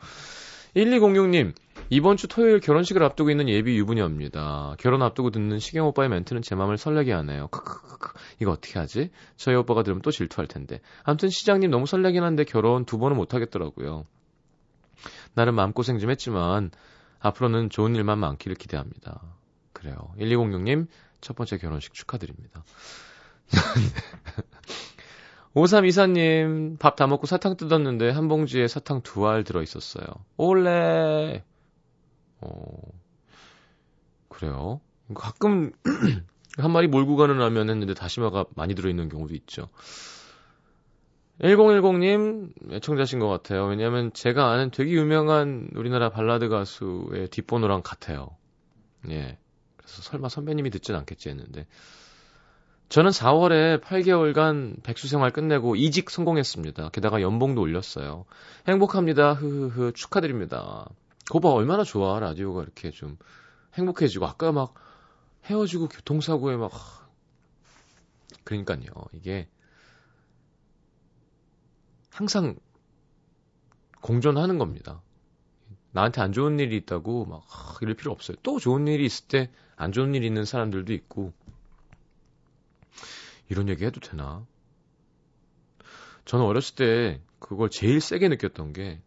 1206님, 0.76 1.54
이번 1.90 2.16
주 2.16 2.28
토요일 2.28 2.60
결혼식을 2.60 3.02
앞두고 3.02 3.30
있는 3.30 3.46
예비 3.48 3.76
유부녀입니다. 3.76 4.76
결혼 4.78 5.02
앞두고 5.02 5.30
듣는 5.30 5.58
시경 5.58 5.86
오빠의 5.88 6.08
멘트는 6.08 6.40
제 6.40 6.54
마음을 6.54 6.78
설레게 6.78 7.12
하네요. 7.12 7.48
크크크크. 7.48 8.14
이거 8.40 8.52
어떻게 8.52 8.78
하지? 8.78 9.10
저희 9.36 9.54
오빠가 9.56 9.82
들으면 9.82 10.00
또 10.00 10.10
질투할 10.10 10.46
텐데. 10.48 10.80
암튼 11.04 11.28
시장님 11.28 11.70
너무 11.70 11.84
설레긴 11.84 12.22
한데 12.22 12.44
결혼 12.44 12.86
두 12.86 12.96
번은 12.98 13.16
못 13.18 13.34
하겠더라고요. 13.34 14.04
나름 15.34 15.56
마음고생 15.56 15.98
좀 15.98 16.10
했지만 16.10 16.70
앞으로는 17.20 17.68
좋은 17.68 17.94
일만 17.94 18.18
많기를 18.18 18.56
기대합니다. 18.56 19.20
그래요. 19.74 19.96
1206님 20.18 20.86
첫 21.20 21.36
번째 21.36 21.58
결혼식 21.58 21.92
축하드립니다. 21.92 22.64
네. 23.52 24.40
5324님, 25.54 26.78
밥 26.78 26.96
다 26.96 27.06
먹고 27.06 27.26
사탕 27.26 27.56
뜯었는데 27.58 28.10
한 28.10 28.26
봉지에 28.28 28.68
사탕 28.68 29.02
두 29.02 29.26
알 29.28 29.44
들어있었어요. 29.44 30.06
올레! 30.38 31.42
어, 32.40 32.50
그래요. 34.28 34.80
가끔 35.14 35.72
한 36.58 36.70
마리 36.70 36.88
몰고 36.88 37.16
가는 37.16 37.36
라면 37.38 37.68
했는데 37.70 37.92
다시마가 37.94 38.46
많이 38.56 38.74
들어있는 38.74 39.08
경우도 39.10 39.34
있죠. 39.34 39.68
1010님, 41.42 42.72
애청자신 42.74 43.18
것 43.18 43.28
같아요. 43.28 43.66
왜냐면 43.66 44.06
하 44.06 44.10
제가 44.10 44.50
아는 44.52 44.70
되게 44.70 44.92
유명한 44.92 45.68
우리나라 45.74 46.08
발라드 46.08 46.48
가수의 46.48 47.28
뒷번호랑 47.30 47.82
같아요. 47.82 48.30
예. 49.10 49.38
그래서 49.76 50.00
설마 50.02 50.28
선배님이 50.30 50.70
듣진 50.70 50.94
않겠지 50.94 51.28
했는데. 51.30 51.66
저는 52.92 53.10
4월에 53.10 53.80
8개월간 53.80 54.82
백수 54.82 55.08
생활 55.08 55.30
끝내고 55.30 55.76
이직 55.76 56.10
성공했습니다. 56.10 56.90
게다가 56.90 57.22
연봉도 57.22 57.62
올렸어요. 57.62 58.26
행복합니다. 58.68 59.32
흐흐흐 59.32 59.92
축하드립니다. 59.94 60.86
거봐 61.30 61.48
얼마나 61.52 61.84
좋아 61.84 62.20
라디오가 62.20 62.62
이렇게 62.62 62.90
좀 62.90 63.16
행복해지고 63.76 64.26
아까 64.26 64.52
막 64.52 64.74
헤어지고 65.46 65.88
교통사고에 65.88 66.56
막 66.56 67.08
그러니까요 68.44 68.90
이게 69.14 69.48
항상 72.10 72.56
공존하는 74.02 74.58
겁니다. 74.58 75.00
나한테 75.92 76.20
안 76.20 76.32
좋은 76.34 76.58
일이 76.60 76.76
있다고 76.76 77.24
막 77.24 77.42
이럴 77.80 77.94
필요 77.94 78.12
없어요. 78.12 78.36
또 78.42 78.58
좋은 78.58 78.86
일이 78.86 79.06
있을 79.06 79.28
때 79.28 79.50
안 79.74 79.90
좋은 79.90 80.14
일이 80.14 80.28
있는 80.28 80.44
사람들도 80.44 80.92
있고 80.92 81.32
이런 83.48 83.68
얘기 83.68 83.84
해도 83.84 84.00
되나? 84.00 84.44
저는 86.24 86.44
어렸을 86.44 86.74
때 86.76 87.20
그걸 87.38 87.68
제일 87.70 88.00
세게 88.00 88.26
느꼈던 88.28 88.72
게제 88.72 88.98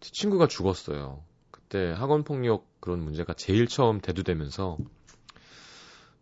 친구가 0.00 0.46
죽었어요. 0.48 1.24
그때 1.50 1.90
학원 1.92 2.24
폭력 2.24 2.66
그런 2.80 3.00
문제가 3.02 3.32
제일 3.34 3.66
처음 3.68 4.00
대두되면서 4.00 4.76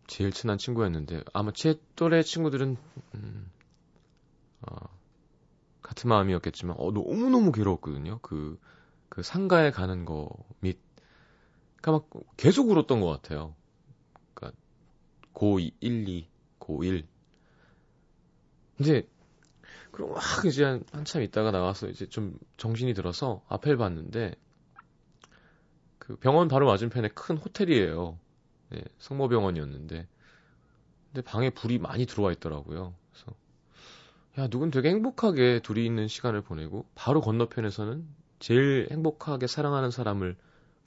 제일 0.07 0.31
친한 0.31 0.57
친구였는데 0.57 1.23
아마 1.33 1.51
제 1.53 1.75
또래 1.95 2.21
친구들은 2.21 2.75
음, 3.15 3.51
어, 4.61 4.75
같은 5.81 6.09
마음이었겠지만 6.09 6.75
어, 6.77 6.91
너무 6.91 7.29
너무 7.29 7.51
괴로웠거든요. 7.53 8.19
그, 8.21 8.57
그 9.09 9.21
상가에 9.23 9.71
가는 9.71 10.05
거및그니까막 10.05 12.09
계속 12.37 12.69
울었던 12.69 13.01
것 13.01 13.07
같아요. 13.07 13.55
그니까고 14.35 15.59
1, 15.79 16.07
2 16.07 16.29
고1. 16.63 17.03
이제, 18.79 19.07
그럼 19.91 20.13
막 20.13 20.21
이제 20.45 20.63
한, 20.63 20.83
한참 20.91 21.21
있다가 21.21 21.51
나와서 21.51 21.87
이제 21.87 22.07
좀 22.07 22.37
정신이 22.57 22.93
들어서 22.93 23.43
앞을 23.49 23.77
봤는데, 23.77 24.35
그 25.99 26.15
병원 26.17 26.47
바로 26.47 26.65
맞은편에 26.65 27.09
큰 27.09 27.37
호텔이에요. 27.37 28.17
네, 28.71 28.81
성모병원이었는데. 28.97 30.07
근데 31.13 31.21
방에 31.29 31.49
불이 31.51 31.77
많이 31.77 32.05
들어와 32.05 32.31
있더라고요. 32.31 32.95
그래서, 33.11 33.33
야, 34.39 34.47
누군 34.47 34.71
되게 34.71 34.89
행복하게 34.89 35.59
둘이 35.61 35.85
있는 35.85 36.07
시간을 36.07 36.41
보내고, 36.41 36.85
바로 36.95 37.21
건너편에서는 37.21 38.05
제일 38.39 38.87
행복하게 38.91 39.47
사랑하는 39.47 39.91
사람을 39.91 40.35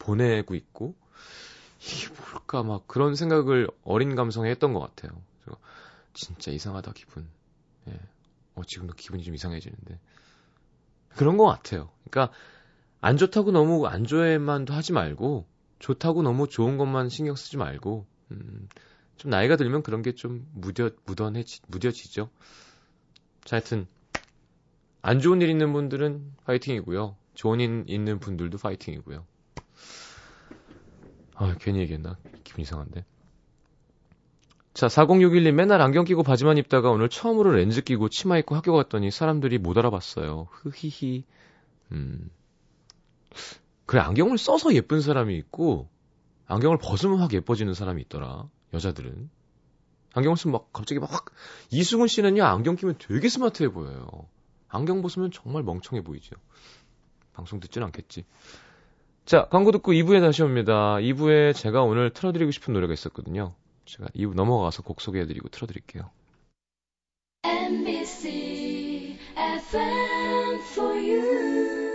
보내고 0.00 0.54
있고, 0.54 0.94
이게 1.78 2.08
뭘까, 2.32 2.62
막 2.64 2.88
그런 2.88 3.14
생각을 3.14 3.68
어린 3.84 4.16
감성에 4.16 4.50
했던 4.50 4.72
것 4.72 4.80
같아요. 4.80 5.12
진짜 6.16 6.50
이상하다 6.50 6.92
기분. 6.94 7.28
예. 7.88 7.92
어, 8.54 8.64
지금도 8.64 8.94
기분이 8.94 9.22
좀 9.22 9.34
이상해지는데. 9.34 10.00
그런 11.10 11.36
것 11.36 11.44
같아요. 11.46 11.90
그러니까 12.10 12.34
안 13.02 13.18
좋다고 13.18 13.52
너무 13.52 13.86
안 13.86 14.04
좋아만도 14.04 14.72
해 14.72 14.76
하지 14.76 14.92
말고 14.92 15.46
좋다고 15.78 16.22
너무 16.22 16.48
좋은 16.48 16.78
것만 16.78 17.10
신경 17.10 17.36
쓰지 17.36 17.58
말고 17.58 18.06
음, 18.32 18.68
좀 19.16 19.30
나이가 19.30 19.56
들면 19.56 19.82
그런 19.82 20.00
게 20.02 20.12
좀 20.12 20.48
무뎌 20.54 20.90
무던해지 21.04 21.60
무뎌지죠. 21.68 22.30
자, 23.44 23.56
하여튼 23.56 23.86
안 25.02 25.20
좋은 25.20 25.40
일 25.42 25.50
있는 25.50 25.72
분들은 25.74 26.34
파이팅이고요. 26.44 27.16
좋은 27.34 27.60
일 27.60 27.84
있는 27.88 28.18
분들도 28.18 28.56
파이팅이고요. 28.58 29.24
아, 31.34 31.54
괜히 31.60 31.80
얘기했나? 31.80 32.18
기분 32.44 32.62
이상한데. 32.62 33.04
자, 34.76 34.88
4061님 34.88 35.52
맨날 35.52 35.80
안경 35.80 36.04
끼고 36.04 36.22
바지만 36.22 36.58
입다가 36.58 36.90
오늘 36.90 37.08
처음으로 37.08 37.52
렌즈 37.52 37.80
끼고 37.82 38.10
치마 38.10 38.36
입고 38.36 38.54
학교 38.56 38.74
갔더니 38.74 39.10
사람들이 39.10 39.56
못 39.56 39.78
알아봤어요. 39.78 40.48
흐히히. 40.50 41.24
음. 41.92 42.28
그래, 43.86 44.02
안경을 44.02 44.36
써서 44.36 44.74
예쁜 44.74 45.00
사람이 45.00 45.34
있고, 45.38 45.88
안경을 46.46 46.76
벗으면 46.76 47.20
확 47.20 47.32
예뻐지는 47.32 47.72
사람이 47.72 48.02
있더라. 48.02 48.50
여자들은. 48.74 49.30
안경을 50.12 50.36
쓰면 50.36 50.52
막 50.52 50.70
갑자기 50.74 50.98
막, 50.98 51.24
이수근 51.70 52.06
씨는요, 52.06 52.44
안경 52.44 52.76
끼면 52.76 52.96
되게 52.98 53.30
스마트해 53.30 53.70
보여요. 53.70 54.06
안경 54.68 55.00
벗으면 55.00 55.30
정말 55.30 55.62
멍청해 55.62 56.02
보이죠. 56.04 56.36
방송 57.32 57.60
듣진 57.60 57.82
않겠지. 57.82 58.26
자, 59.24 59.46
광고 59.48 59.72
듣고 59.72 59.92
2부에 59.94 60.20
다시 60.20 60.42
옵니다. 60.42 60.96
2부에 60.96 61.54
제가 61.54 61.80
오늘 61.82 62.12
틀어드리고 62.12 62.50
싶은 62.50 62.74
노래가 62.74 62.92
있었거든요. 62.92 63.54
제가 63.86 64.06
2부 64.14 64.34
넘어가서 64.34 64.82
곡 64.82 65.00
소개해드리고 65.00 65.48
틀어드릴게요. 65.48 66.10
MBC 67.44 69.18
FM 69.36 70.58
for 70.72 70.94
you. 70.96 71.86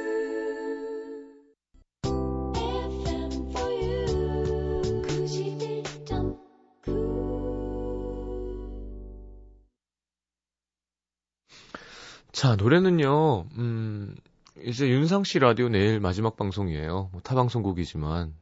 자, 12.31 12.55
노래는요, 12.55 13.41
음, 13.57 14.15
이제 14.63 14.89
윤상 14.89 15.25
씨 15.25 15.37
라디오 15.37 15.69
내일 15.69 15.99
마지막 15.99 16.37
방송이에요. 16.37 17.09
뭐, 17.11 17.21
타방송국이지만, 17.21 18.33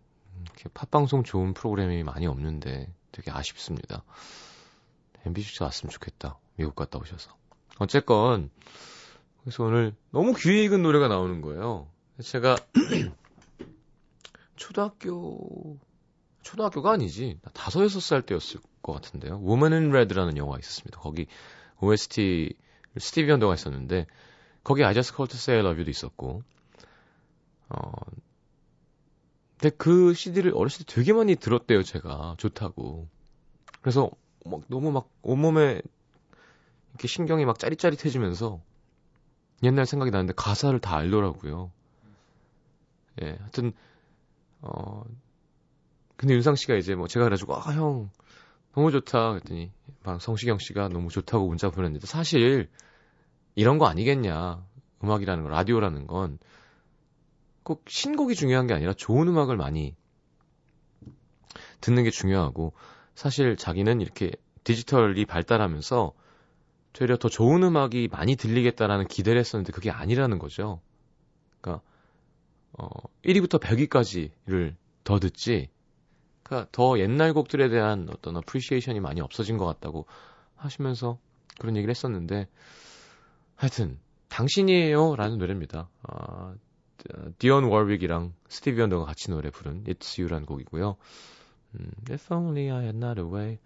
이렇게 0.44 0.70
팝방송 0.74 1.24
좋은 1.24 1.54
프로그램이 1.54 2.04
많이 2.04 2.26
없는데, 2.26 2.94
되게 3.12 3.32
아쉽습니다. 3.32 4.04
MBC 5.26 5.62
왔으면 5.63 5.91
좋겠다. 5.91 6.38
미국 6.56 6.76
갔다 6.76 7.00
오셔서. 7.00 7.36
어쨌건, 7.78 8.50
그래서 9.41 9.63
오늘 9.63 9.95
너무 10.12 10.34
귀에 10.34 10.63
익은 10.65 10.82
노래가 10.82 11.08
나오는 11.08 11.41
거예요. 11.41 11.88
제가, 12.24 12.58
초등학교, 14.56 15.78
초등학교가 16.41 16.91
아니지. 16.91 17.39
다섯, 17.54 17.84
여섯 17.84 18.02
살 18.02 18.22
때였을 18.22 18.60
것 18.82 18.93
같은데요. 18.93 19.39
Woman 19.39 19.74
in 19.74 19.89
Red라는 19.91 20.38
영화가 20.38 20.60
있었습니다. 20.60 21.00
거기 21.00 21.28
OST, 21.80 22.54
스티비 22.98 23.32
언더가 23.32 23.54
있었는데, 23.54 24.08
거기 24.63 24.84
I 24.84 24.93
just 24.93 25.13
called 25.15 25.32
to 25.32 25.38
say 25.38 25.60
I 25.60 25.65
love 25.65 25.80
you도 25.80 25.89
있었고, 25.91 26.43
어, 27.69 27.91
근데 29.60 29.76
그 29.78 30.13
CD를 30.13 30.54
어렸을 30.56 30.86
때 30.86 30.95
되게 30.95 31.12
많이 31.12 31.36
들었대요, 31.36 31.84
제가. 31.84 32.36
좋다고. 32.38 33.10
그래서 33.82 34.10
막 34.45 34.62
너무 34.67 34.89
막 34.91 35.10
온몸에 35.22 35.82
이렇게 36.91 37.08
신경이 37.10 37.45
막 37.45 37.60
짜릿짜릿해지면서 37.60 38.62
옛날 39.63 39.86
생각이 39.86 40.12
나는데 40.12 40.34
가사를 40.36 40.80
다 40.80 40.95
알더라고요. 40.98 41.72
예, 43.22 43.32
하여튼, 43.38 43.74
어, 44.62 45.04
근데 46.15 46.34
윤상 46.36 46.56
씨가 46.56 46.76
이제 46.76 46.95
뭐 46.95 47.08
제가 47.08 47.26
그래가지고, 47.26 47.56
아, 47.58 47.74
형, 47.74 48.10
너무 48.74 48.91
좋다. 48.91 49.32
그랬더니, 49.32 49.72
막 50.04 50.22
성시경 50.22 50.58
씨가 50.60 50.88
너무 50.88 51.10
좋다고 51.10 51.48
문자 51.48 51.69
보냈는데, 51.69 52.06
사실, 52.08 52.69
이런 53.56 53.78
거 53.78 53.88
아니겠냐. 53.88 54.63
음악이라는 55.04 55.43
거, 55.43 55.50
라디오라는 55.50 56.08
건, 56.08 56.38
꼭 57.63 57.84
신곡이 57.88 58.36
중요한 58.36 58.67
게 58.67 58.74
아니라 58.74 58.93
좋은 58.93 59.28
음악을 59.28 59.58
많이 59.58 59.95
듣는 61.82 62.04
게 62.04 62.10
중요하고 62.12 62.74
사실 63.15 63.56
자기는 63.56 64.02
이렇게 64.02 64.32
디지털이 64.63 65.26
발달하면서 65.26 66.13
되려 66.93 67.17
더 67.17 67.30
좋은 67.30 67.63
음악이 67.63 68.10
많이 68.12 68.36
들리겠다라는 68.36 69.08
기대를 69.08 69.39
했었는데 69.39 69.72
그게 69.72 69.89
아니라는 69.91 70.39
거죠. 70.39 70.82
그러니까 71.62 71.84
어 72.74 72.88
1위부터 73.24 73.60
100위까지를 73.62 74.76
더 75.04 75.19
듣지. 75.19 75.69
그러니까 76.43 76.67
더 76.72 77.00
옛날 77.00 77.34
곡들에 77.34 77.69
대한 77.69 78.08
어떤 78.12 78.36
어프리시에이션이 78.38 79.00
많이 79.00 79.22
없어진 79.22 79.58
것 79.58 79.65
같다고 79.65 80.08
하시면서 80.56 81.19
그런 81.60 81.76
얘기를 81.78 81.91
했었는데 81.91 82.48
하여튼 83.56 84.00
당신이에요라는 84.30 85.38
노래입니다. 85.38 85.89
아, 86.04 86.56
디언 87.38 87.64
월윅이랑 87.66 88.34
스티비 88.50 88.82
언더가 88.82 89.06
같이 89.06 89.32
노래 89.32 89.50
부른 89.50 89.84
It's 89.86 90.20
You란 90.20 90.46
곡이고요. 90.46 90.98
음, 91.76 91.92
If 92.10 92.34
only 92.34 92.72
I 92.72 92.84
had 92.84 92.98
not 92.98 93.20
a 93.20 93.26
way, 93.26 93.60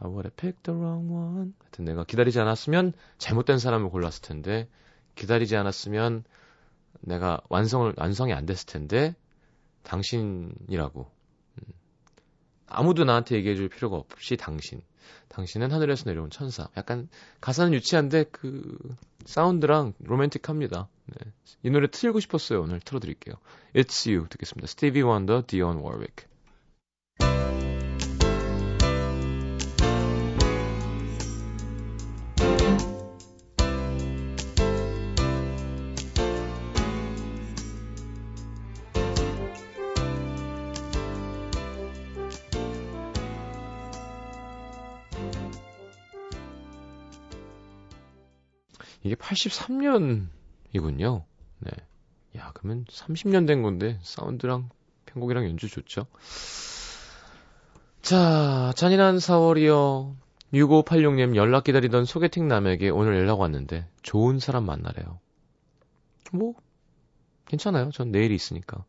I 0.00 0.08
would 0.08 0.26
have 0.26 0.36
picked 0.36 0.64
the 0.64 0.78
wrong 0.78 1.10
one. 1.12 1.52
하여튼 1.62 1.84
내가 1.86 2.04
기다리지 2.04 2.38
않았으면 2.40 2.92
잘못된 3.18 3.58
사람을 3.58 3.88
골랐을 3.90 4.20
텐데, 4.22 4.68
기다리지 5.14 5.56
않았으면 5.56 6.24
내가 7.00 7.40
완성을, 7.48 7.92
완성이 7.96 8.32
안 8.32 8.44
됐을 8.46 8.66
텐데, 8.66 9.14
당신이라고 9.84 11.10
아무도 12.68 13.04
나한테 13.04 13.36
얘기해 13.36 13.54
줄 13.54 13.68
필요가 13.68 13.96
없이 13.96 14.36
당신. 14.36 14.82
당신은 15.28 15.72
하늘에서 15.72 16.04
내려온 16.06 16.30
천사. 16.30 16.68
약간 16.76 17.08
가사는 17.40 17.72
유치한데 17.72 18.24
그 18.32 18.76
사운드랑 19.24 19.94
로맨틱합니다. 20.00 20.88
네. 21.06 21.32
이 21.62 21.70
노래 21.70 21.88
틀고 21.88 22.20
싶었어요. 22.20 22.62
오늘 22.62 22.80
틀어드릴게요. 22.80 23.36
It's 23.74 24.10
You 24.12 24.26
듣겠습니다. 24.28 24.66
스티비 24.66 25.02
원더, 25.02 25.44
디온 25.46 25.76
워윅. 25.78 26.06
8 49.36 49.50
3년이군요 50.72 51.24
네. 51.58 51.70
야, 52.36 52.50
그러면 52.54 52.84
30년 52.86 53.46
된 53.46 53.62
건데, 53.62 53.98
사운드랑 54.02 54.68
편곡이랑 55.06 55.44
연주 55.44 55.68
좋죠? 55.70 56.06
자, 58.02 58.72
잔인한 58.76 59.16
4월이요. 59.16 60.14
6586님 60.54 61.34
연락 61.36 61.64
기다리던 61.64 62.04
소개팅 62.06 62.46
남에게 62.48 62.88
오늘 62.90 63.14
연락 63.16 63.40
왔는데, 63.40 63.86
좋은 64.02 64.38
사람 64.38 64.64
만나래요. 64.66 65.18
뭐, 66.32 66.54
괜찮아요. 67.46 67.90
전 67.90 68.10
내일이 68.12 68.34
있으니까. 68.34 68.84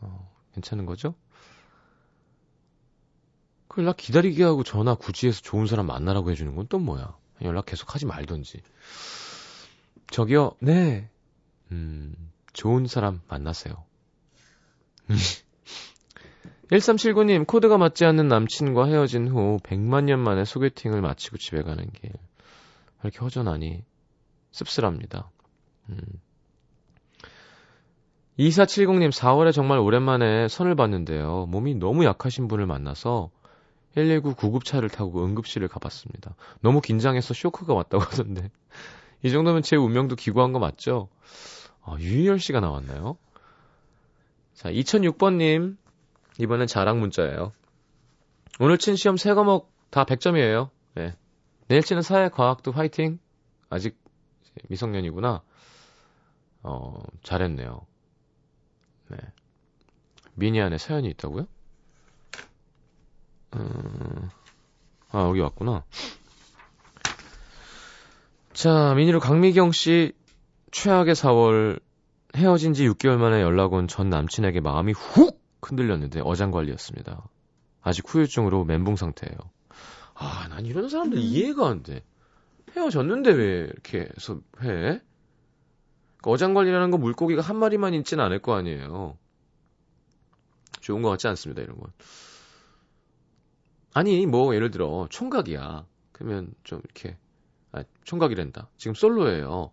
어, 0.00 0.34
괜찮은 0.54 0.84
거죠? 0.86 1.14
그 3.68 3.80
연락 3.82 3.96
기다리게 3.98 4.42
하고 4.44 4.62
전화 4.64 4.94
굳이 4.94 5.26
해서 5.28 5.40
좋은 5.42 5.66
사람 5.66 5.86
만나라고 5.86 6.30
해주는 6.30 6.54
건 6.54 6.66
또 6.68 6.78
뭐야? 6.78 7.16
연락 7.42 7.66
계속 7.66 7.94
하지 7.94 8.04
말던지. 8.06 8.60
저기요, 10.12 10.52
네. 10.60 11.08
음, 11.72 12.14
좋은 12.52 12.86
사람 12.86 13.22
만나세요 13.28 13.72
1379님, 16.70 17.46
코드가 17.48 17.78
맞지 17.78 18.04
않는 18.04 18.28
남친과 18.28 18.86
헤어진 18.88 19.26
후 19.28 19.58
100만 19.64 20.04
년 20.04 20.20
만에 20.20 20.44
소개팅을 20.44 21.00
마치고 21.00 21.38
집에 21.38 21.62
가는 21.62 21.88
길. 21.92 22.12
이렇게 23.02 23.18
허전하니 23.18 23.82
씁쓸합니다. 24.52 25.30
음. 25.88 25.98
2470님, 28.38 29.10
4월에 29.10 29.52
정말 29.52 29.78
오랜만에 29.78 30.48
선을 30.48 30.74
봤는데요. 30.74 31.46
몸이 31.46 31.76
너무 31.76 32.04
약하신 32.04 32.48
분을 32.48 32.66
만나서 32.66 33.30
119 33.94 34.34
구급차를 34.34 34.90
타고 34.90 35.24
응급실을 35.24 35.68
가봤습니다. 35.68 36.34
너무 36.60 36.82
긴장해서 36.82 37.32
쇼크가 37.32 37.72
왔다고 37.72 38.04
하던데. 38.04 38.50
이 39.22 39.30
정도면 39.30 39.62
제 39.62 39.76
운명도 39.76 40.16
기구한 40.16 40.52
거 40.52 40.58
맞죠? 40.58 41.08
아, 41.82 41.96
유희열 41.98 42.40
씨가 42.40 42.60
나왔나요? 42.60 43.16
자, 44.54 44.70
2006번님. 44.70 45.76
이번엔 46.38 46.66
자랑 46.66 46.98
문자예요. 47.00 47.52
오늘 48.58 48.78
친 48.78 48.96
시험 48.96 49.16
세 49.16 49.32
과목 49.34 49.72
다 49.90 50.04
100점이에요. 50.04 50.70
네. 50.94 51.14
내일 51.68 51.82
치는 51.82 52.02
사회 52.02 52.28
과학도 52.28 52.72
화이팅. 52.72 53.20
아직 53.70 53.96
미성년이구나. 54.68 55.42
어, 56.64 57.02
잘했네요. 57.22 57.86
네. 59.10 59.16
미니 60.34 60.60
안에 60.60 60.78
사연이 60.78 61.08
있다고요? 61.08 61.46
음, 63.54 64.28
아, 65.10 65.20
여기 65.28 65.40
왔구나. 65.40 65.84
자, 68.54 68.92
미니로 68.94 69.18
강미경 69.18 69.72
씨 69.72 70.12
최악의 70.72 71.14
4월 71.14 71.80
헤어진 72.36 72.74
지 72.74 72.86
6개월 72.86 73.16
만에 73.16 73.40
연락 73.40 73.72
온 73.72 73.88
전 73.88 74.10
남친에게 74.10 74.60
마음이 74.60 74.92
훅 74.92 75.40
흔들렸는데 75.62 76.20
어장관리였습니다. 76.22 77.26
아직 77.82 78.04
후유증으로 78.06 78.64
멘붕 78.64 78.96
상태예요. 78.96 79.36
아, 80.14 80.48
난 80.48 80.66
이런 80.66 80.88
사람들 80.90 81.16
음. 81.18 81.22
이해가 81.24 81.66
안 81.68 81.82
돼. 81.82 82.02
헤어졌는데 82.76 83.32
왜 83.32 83.44
이렇게 83.60 84.00
해서 84.14 84.34
해? 84.60 84.66
그러니까 86.18 86.30
어장관리라는 86.30 86.90
건 86.90 87.00
물고기가 87.00 87.40
한 87.40 87.56
마리만 87.56 87.94
있지는 87.94 88.22
않을 88.24 88.40
거 88.42 88.54
아니에요. 88.54 89.16
좋은 90.82 91.00
것 91.00 91.08
같지 91.08 91.26
않습니다, 91.26 91.62
이런 91.62 91.78
건. 91.78 91.90
아니, 93.94 94.26
뭐, 94.26 94.54
예를 94.54 94.70
들어, 94.70 95.06
총각이야. 95.10 95.86
그러면 96.12 96.52
좀 96.64 96.80
이렇게 96.84 97.16
아, 97.72 97.82
총각이된다 98.04 98.68
지금 98.76 98.94
솔로예요. 98.94 99.70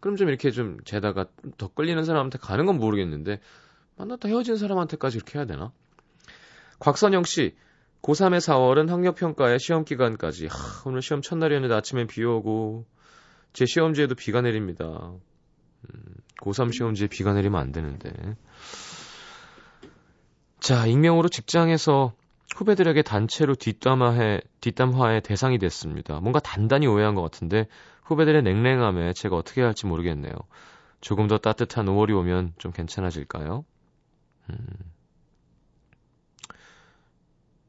그럼 0.00 0.16
좀 0.16 0.28
이렇게 0.28 0.50
좀 0.50 0.78
재다가 0.84 1.26
더 1.58 1.68
끌리는 1.68 2.02
사람한테 2.04 2.38
가는 2.38 2.64
건 2.66 2.78
모르겠는데 2.78 3.40
만났다 3.96 4.28
헤어진 4.28 4.56
사람한테까지 4.56 5.16
이렇게 5.18 5.38
해야 5.38 5.46
되나? 5.46 5.70
곽선영 6.80 7.22
씨, 7.24 7.54
고3의 8.02 8.38
4월은 8.38 8.88
학력평가의 8.88 9.60
시험 9.60 9.84
기간까지. 9.84 10.46
하, 10.48 10.56
오늘 10.88 11.02
시험 11.02 11.22
첫날이었는데 11.22 11.72
아침엔 11.74 12.08
비 12.08 12.24
오고 12.24 12.86
제 13.52 13.66
시험지에도 13.66 14.14
비가 14.16 14.40
내립니다. 14.40 15.12
음, 15.90 16.00
고3 16.40 16.74
시험지에 16.74 17.06
비가 17.08 17.34
내리면 17.34 17.60
안 17.60 17.70
되는데. 17.70 18.10
자, 20.58 20.86
익명으로 20.86 21.28
직장에서 21.28 22.14
후배들에게 22.54 23.02
단체로 23.02 23.54
뒷담화해, 23.54 24.40
뒷담화의 24.60 25.22
대상이 25.22 25.58
됐습니다. 25.58 26.20
뭔가 26.20 26.38
단단히 26.40 26.86
오해한 26.86 27.14
것 27.14 27.22
같은데 27.22 27.66
후배들의 28.04 28.42
냉랭함에 28.42 29.12
제가 29.14 29.36
어떻게 29.36 29.62
할지 29.62 29.86
모르겠네요. 29.86 30.32
조금 31.00 31.26
더 31.28 31.38
따뜻한 31.38 31.86
5월이 31.86 32.14
오면 32.16 32.54
좀 32.58 32.72
괜찮아질까요? 32.72 33.64
음. 34.50 34.56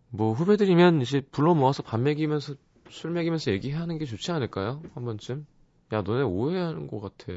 뭐 0.10 0.34
후배들이면 0.34 1.02
이제 1.02 1.22
불러 1.32 1.56
모아서 1.56 1.82
밥 1.82 2.00
먹이면서 2.00 2.54
술 2.90 3.12
먹이면서 3.12 3.52
얘기하는 3.52 3.98
게 3.98 4.06
좋지 4.06 4.32
않을까요? 4.32 4.82
한 4.94 5.06
번쯤. 5.06 5.48
야, 5.94 6.02
너네 6.02 6.24
오해하는 6.24 6.88
것 6.88 7.00
같아. 7.00 7.34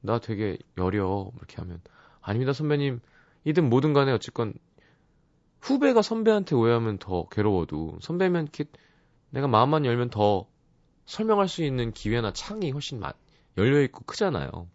나 0.00 0.18
되게 0.18 0.58
여려. 0.76 1.30
이렇게 1.36 1.56
하면. 1.58 1.80
아닙니다, 2.20 2.52
선배님. 2.52 3.00
이든 3.44 3.68
뭐든 3.68 3.92
간에 3.92 4.10
어쨌건 4.12 4.54
후배가 5.60 6.02
선배한테 6.02 6.54
오해하면 6.54 6.98
더 6.98 7.26
괴로워도 7.28 7.98
선배면 8.00 8.48
이 8.58 8.64
내가 9.30 9.48
마음만 9.48 9.84
열면 9.84 10.10
더 10.10 10.46
설명할 11.06 11.48
수 11.48 11.62
있는 11.62 11.92
기회나 11.92 12.32
창이 12.32 12.70
훨씬 12.70 13.00
많, 13.00 13.12
열려있고 13.56 14.04
크잖아요. 14.04 14.66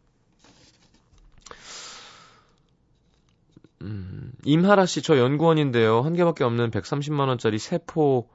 음, 3.82 4.32
임하라 4.46 4.86
씨, 4.86 5.02
저 5.02 5.18
연구원인데요. 5.18 6.02
한 6.02 6.14
개밖에 6.14 6.44
없는 6.44 6.70
130만원짜리 6.72 7.58
세포 7.58 8.30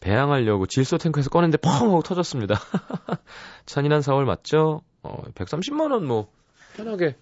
배양하려고 0.00 0.66
질소 0.66 0.96
탱크에서 0.98 1.28
꺼낸데 1.28 1.58
펑 1.58 1.72
하고 1.72 2.00
터졌습니다. 2.02 2.58
잔인한 3.66 4.00
4월 4.00 4.24
맞죠? 4.24 4.80
어, 5.02 5.22
130만원 5.34 6.04
뭐, 6.04 6.32
편하게 6.76 7.16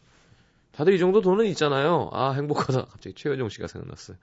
다들 0.78 0.92
이 0.94 1.00
정도 1.00 1.20
돈은 1.20 1.46
있잖아요. 1.46 2.08
아, 2.12 2.30
행복하다. 2.30 2.84
갑자기 2.84 3.12
최효정 3.16 3.48
씨가 3.48 3.66
생각났어요. 3.66 4.16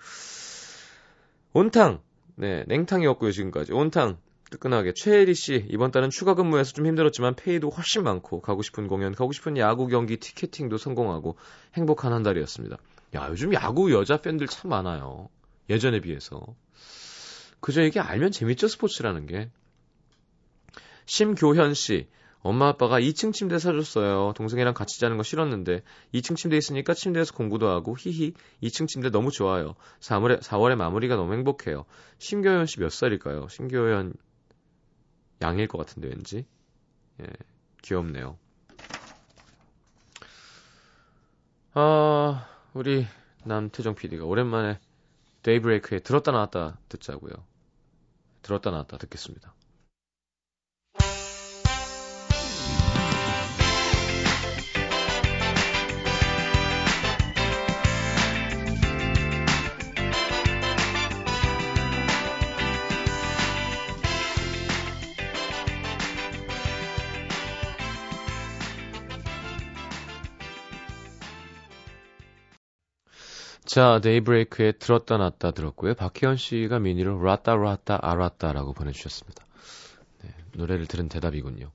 온탕. 1.52 2.00
네, 2.38 2.64
냉탕이었고요, 2.68 3.34
지금까지. 3.34 3.74
온탕. 3.74 4.18
뜨끈하게. 4.52 4.94
최혜리 4.94 5.34
씨, 5.36 5.66
이번 5.68 5.92
달은 5.92 6.12
추가 6.12 6.34
근무해서 6.34 6.72
좀 6.72 6.86
힘들었지만 6.88 7.36
페이도 7.36 7.70
훨씬 7.72 8.04
많고, 8.04 8.40
가고 8.40 8.62
싶은 8.62 8.88
공연, 8.88 9.14
가고 9.14 9.34
싶은 9.34 9.58
야구 9.58 9.88
경기 9.88 10.16
티켓팅도 10.16 10.78
성공하고, 10.78 11.36
행복한 11.74 12.14
한 12.14 12.24
달이었습니다. 12.24 12.78
야, 13.18 13.28
요즘 13.30 13.52
야구 13.54 13.94
여자 13.94 14.22
팬들 14.22 14.48
참 14.48 14.70
많아요. 14.70 15.28
예전에 15.70 16.00
비해서. 16.00 16.42
그저 17.60 17.84
이게 17.84 18.00
알면 18.00 18.32
재밌죠, 18.32 18.70
스포츠라는 18.70 19.26
게. 19.26 19.50
심교현 21.06 21.74
씨, 21.74 22.08
엄마 22.46 22.68
아빠가 22.68 23.00
2층 23.02 23.34
침대 23.34 23.58
사줬어요. 23.58 24.34
동생이랑 24.34 24.76
같이 24.76 25.00
자는 25.00 25.18
거 25.18 25.24
싫었는데 25.24 25.82
2층 26.14 26.36
침대 26.36 26.56
있으니까 26.56 26.94
침대에서 26.94 27.34
공부도 27.34 27.68
하고 27.68 27.96
히히 27.98 28.34
2층 28.62 28.88
침대 28.88 29.10
너무 29.10 29.32
좋아요. 29.32 29.74
4월에 30.02 30.42
4월에 30.44 30.76
마무리가 30.76 31.16
너무 31.16 31.34
행복해요. 31.34 31.86
심교현 32.20 32.68
씨 32.68 32.80
몇 32.82 32.92
살일까요? 32.92 33.48
심교현 33.48 34.14
양일 35.42 35.66
것 35.68 35.80
같은데 35.80 36.10
왠지 36.10 36.46
예 37.20 37.26
귀엽네요. 37.82 38.38
아 41.74 42.48
우리 42.76 43.08
남태정 43.44 43.96
PD가 43.96 44.24
오랜만에 44.26 44.78
데이브레이크에 45.42 45.98
들었다 46.02 46.32
나왔다 46.32 46.80
듣자고요. 46.90 47.32
들었다 48.44 48.70
나왔다 48.70 48.98
듣겠습니다. 49.00 49.56
자, 73.76 74.00
데이브레이크에 74.00 74.72
들었다 74.72 75.18
놨다 75.18 75.52
들었고요. 75.52 75.96
박희연 75.96 76.38
씨가 76.38 76.80
미니로 76.80 77.22
라따 77.22 77.58
라따 77.58 78.00
알았다라고 78.02 78.70
아, 78.70 78.74
보내주셨습니다. 78.74 79.44
네, 80.24 80.30
노래를 80.54 80.86
들은 80.88 81.10
대답이군요. 81.10 81.72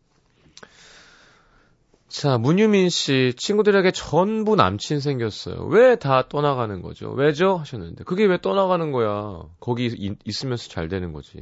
자, 2.09 2.39
문유민 2.39 2.89
씨, 2.89 3.35
친구들에게 3.37 3.91
전부 3.91 4.57
남친 4.57 5.01
생겼어요. 5.01 5.67
왜 5.67 5.97
다 5.97 6.27
떠나가는 6.27 6.81
거죠? 6.81 7.11
왜죠? 7.11 7.57
하셨는데, 7.57 8.05
그게 8.05 8.25
왜 8.25 8.41
떠나가는 8.41 8.93
거야? 8.93 9.43
거기 9.61 9.85
있, 9.85 10.17
있으면서 10.25 10.71
잘 10.71 10.89
되는 10.89 11.13
거지. 11.13 11.37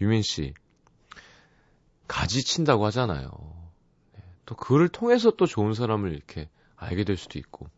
유민 0.00 0.22
씨, 0.22 0.54
가지 2.08 2.42
친다고 2.42 2.84
하잖아요. 2.86 3.30
네, 4.12 4.22
또 4.44 4.56
그를 4.56 4.88
통해서 4.88 5.30
또 5.30 5.46
좋은 5.46 5.72
사람을 5.74 6.12
이렇게 6.12 6.48
알게 6.74 7.04
될 7.04 7.16
수도 7.16 7.38
있고. 7.38 7.68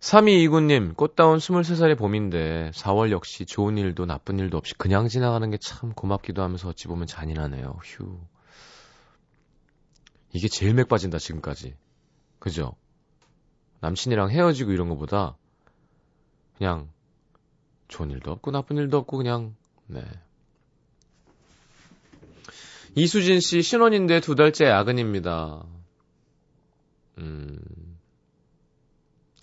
3229님, 0.00 0.96
꽃다운 0.96 1.36
23살의 1.38 1.98
봄인데 1.98 2.70
4월 2.74 3.10
역시 3.10 3.44
좋은 3.44 3.76
일도 3.76 4.06
나쁜 4.06 4.38
일도 4.38 4.56
없이 4.56 4.72
그냥 4.78 5.08
지나가는 5.08 5.48
게 5.50 5.58
참 5.60 5.92
고맙기도 5.92 6.42
하면서 6.42 6.70
어찌 6.70 6.88
보면 6.88 7.06
잔인하네요. 7.06 7.76
휴. 7.84 8.18
이게 10.32 10.48
제일 10.48 10.72
맥 10.72 10.88
빠진다, 10.88 11.18
지금까지. 11.18 11.74
그죠? 12.38 12.72
남친이랑 13.80 14.30
헤어지고 14.30 14.72
이런 14.72 14.88
것보다 14.88 15.36
그냥 16.56 16.88
좋은 17.88 18.10
일도 18.10 18.30
없고 18.32 18.50
나쁜 18.52 18.78
일도 18.78 18.96
없고 18.98 19.18
그냥 19.18 19.54
네. 19.86 20.02
이수진 22.94 23.40
씨 23.40 23.60
신혼인데 23.60 24.20
두 24.20 24.34
달째 24.34 24.64
야근입니다. 24.66 25.64
음. 27.18 27.58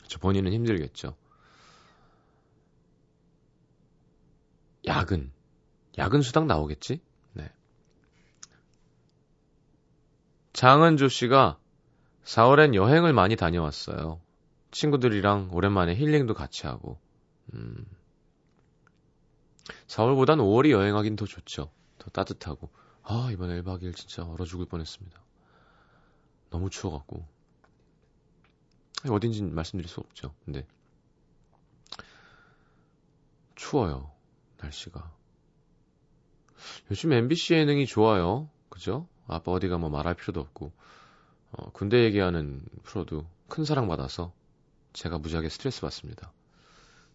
그렇죠. 0.07 0.19
본인은 0.19 0.53
힘들겠죠. 0.53 1.15
야근. 4.85 5.31
야근 5.97 6.21
수당 6.21 6.47
나오겠지? 6.47 7.01
네. 7.33 7.51
장은조 10.53 11.09
씨가 11.09 11.59
4월엔 12.23 12.73
여행을 12.73 13.11
많이 13.13 13.35
다녀왔어요. 13.35 14.21
친구들이랑 14.71 15.49
오랜만에 15.51 15.93
힐링도 15.93 16.33
같이 16.35 16.65
하고. 16.67 16.97
음. 17.53 17.85
4월보단 19.87 20.39
5월이 20.39 20.69
여행하긴 20.71 21.17
더 21.17 21.25
좋죠. 21.25 21.69
더 21.99 22.09
따뜻하고. 22.11 22.69
아, 23.03 23.29
이번 23.33 23.49
1박 23.49 23.81
2일 23.81 23.93
진짜 23.95 24.23
얼어 24.25 24.45
죽을 24.45 24.65
뻔했습니다. 24.67 25.21
너무 26.49 26.69
추워갖고. 26.69 27.27
어딘지 29.05 29.43
말씀드릴 29.43 29.89
수 29.89 29.99
없죠. 29.99 30.33
근데 30.43 30.65
추워요. 33.55 34.11
날씨가. 34.61 35.13
요즘 36.89 37.13
MBC 37.13 37.53
예능이 37.53 37.85
좋아요. 37.85 38.49
그죠? 38.69 39.07
아빠 39.27 39.51
어디가 39.51 39.77
뭐 39.77 39.89
말할 39.89 40.15
필요도 40.15 40.39
없고 40.39 40.71
어, 41.51 41.69
군대 41.71 42.03
얘기하는 42.05 42.63
프로도 42.83 43.25
큰 43.47 43.65
사랑 43.65 43.87
받아서 43.87 44.33
제가 44.93 45.17
무지하게 45.19 45.49
스트레스 45.49 45.81
받습니다. 45.81 46.31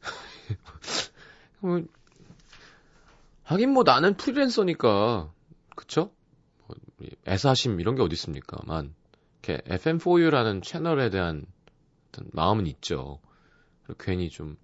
뭐, 1.61 1.83
하긴 3.45 3.71
뭐 3.71 3.83
나는 3.83 4.17
프리랜서니까 4.17 5.33
그쵸? 5.75 6.13
뭐, 6.67 6.77
애사심 7.27 7.81
이런 7.81 7.97
게 7.97 8.03
어디 8.03 8.15
있습니까? 8.15 8.59
만 8.67 8.95
이렇게 9.43 9.59
FM4U라는 9.69 10.63
채널에 10.63 11.11
대한 11.11 11.45
어떤 12.13 12.29
마음은 12.33 12.67
있죠. 12.67 13.19
괜히 13.99 14.29
좀 14.29 14.57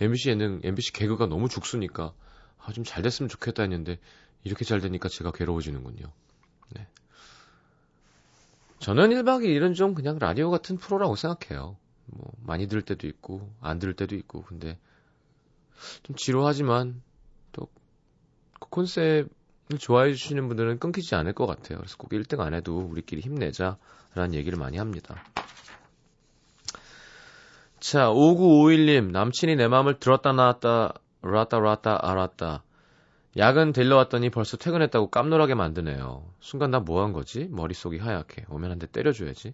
MBC 0.00 0.30
예능, 0.30 0.60
MBC 0.62 0.92
개그가 0.92 1.26
너무 1.26 1.48
죽수니까 1.48 2.12
아, 2.58 2.72
좀 2.72 2.84
잘 2.84 3.02
됐으면 3.02 3.28
좋겠다 3.28 3.62
했는데 3.62 3.98
이렇게 4.42 4.64
잘 4.64 4.80
되니까 4.80 5.08
제가 5.08 5.30
괴로워지는군요. 5.30 6.04
네. 6.74 6.86
저는 8.80 9.10
1박 9.10 9.44
2일은 9.46 9.74
좀 9.76 9.94
그냥 9.94 10.18
라디오 10.18 10.50
같은 10.50 10.76
프로라고 10.76 11.14
생각해요. 11.16 11.76
뭐 12.06 12.32
많이 12.42 12.66
들을 12.66 12.82
때도 12.82 13.06
있고 13.06 13.50
안 13.60 13.78
들을 13.78 13.94
때도 13.94 14.14
있고 14.16 14.42
근데 14.42 14.78
좀 16.02 16.14
지루하지만 16.16 17.02
또그 17.52 17.70
콘셉을 18.58 19.28
좋아해 19.78 20.10
주시는 20.12 20.48
분들은 20.48 20.78
끊기지 20.80 21.14
않을 21.14 21.32
것 21.34 21.46
같아요. 21.46 21.78
그래서 21.78 21.96
꼭 21.96 22.10
1등 22.10 22.40
안 22.40 22.52
해도 22.54 22.76
우리끼리 22.78 23.22
힘내자라는 23.22 24.34
얘기를 24.34 24.58
많이 24.58 24.76
합니다. 24.76 25.24
자, 27.84 28.08
5951님, 28.08 29.10
남친이 29.10 29.56
내 29.56 29.68
마음을 29.68 29.98
들었다 29.98 30.32
놨다, 30.32 30.94
라따 31.20 31.60
라따 31.60 31.98
알았다. 32.00 32.64
야근 33.36 33.72
데리러 33.74 33.96
왔더니 33.98 34.30
벌써 34.30 34.56
퇴근했다고 34.56 35.10
깜놀하게 35.10 35.54
만드네요. 35.54 36.32
순간 36.40 36.70
나 36.70 36.80
뭐 36.80 37.02
한 37.02 37.12
거지? 37.12 37.44
머릿속이 37.50 37.98
하얗게. 37.98 38.46
오면 38.48 38.70
한 38.70 38.78
대 38.78 38.86
때려줘야지. 38.86 39.52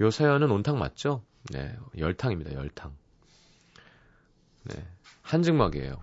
요 0.00 0.10
사연은 0.10 0.50
온탕 0.50 0.76
맞죠? 0.76 1.22
네, 1.52 1.76
열탕입니다, 1.96 2.54
열탕. 2.54 2.96
네, 4.64 4.84
한증막이에요. 5.22 6.02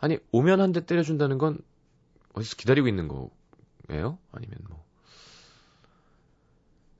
아니, 0.00 0.16
오면 0.30 0.62
한 0.62 0.72
대 0.72 0.86
때려준다는 0.86 1.36
건 1.36 1.58
어디서 2.32 2.56
기다리고 2.56 2.88
있는 2.88 3.08
거예요? 3.08 4.18
아니면 4.32 4.56
뭐. 4.70 4.81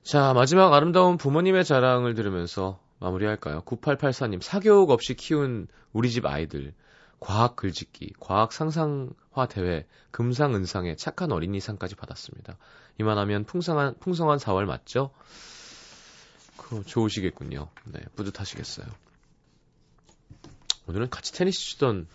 자, 0.03 0.33
마지막 0.33 0.73
아름다운 0.73 1.15
부모님의 1.15 1.63
자랑을 1.63 2.13
들으면서 2.13 2.77
마무리할까요? 2.99 3.61
9884님, 3.61 4.41
사교육 4.41 4.89
없이 4.91 5.15
키운 5.15 5.69
우리 5.93 6.11
집 6.11 6.25
아이들. 6.25 6.73
과학 7.21 7.55
글짓기, 7.55 8.15
과학 8.19 8.51
상상화 8.51 9.45
대회, 9.49 9.87
금상 10.11 10.55
은상에 10.55 10.97
착한 10.97 11.31
어린이상까지 11.31 11.95
받았습니다. 11.95 12.57
이만하면 12.99 13.45
풍성한 13.45 13.97
풍성한 13.99 14.39
4월 14.39 14.65
맞죠? 14.65 15.11
그 16.57 16.83
좋으시겠군요. 16.85 17.69
네, 17.85 18.01
뿌듯하시겠어요. 18.17 18.85
오늘은 20.87 21.09
같이 21.11 21.31
테니스 21.31 21.57
치던 21.57 22.07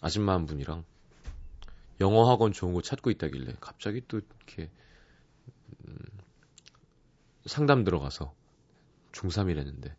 아줌마 0.00 0.32
한 0.32 0.46
분이랑 0.46 0.84
영어 2.00 2.30
학원 2.30 2.54
좋은 2.54 2.72
거 2.72 2.80
찾고 2.80 3.10
있다길래 3.10 3.56
갑자기 3.60 4.00
또 4.08 4.22
이렇게 4.48 4.70
음, 5.86 5.98
상담 7.46 7.84
들어가서 7.84 8.34
중3이랬는데 9.12 9.94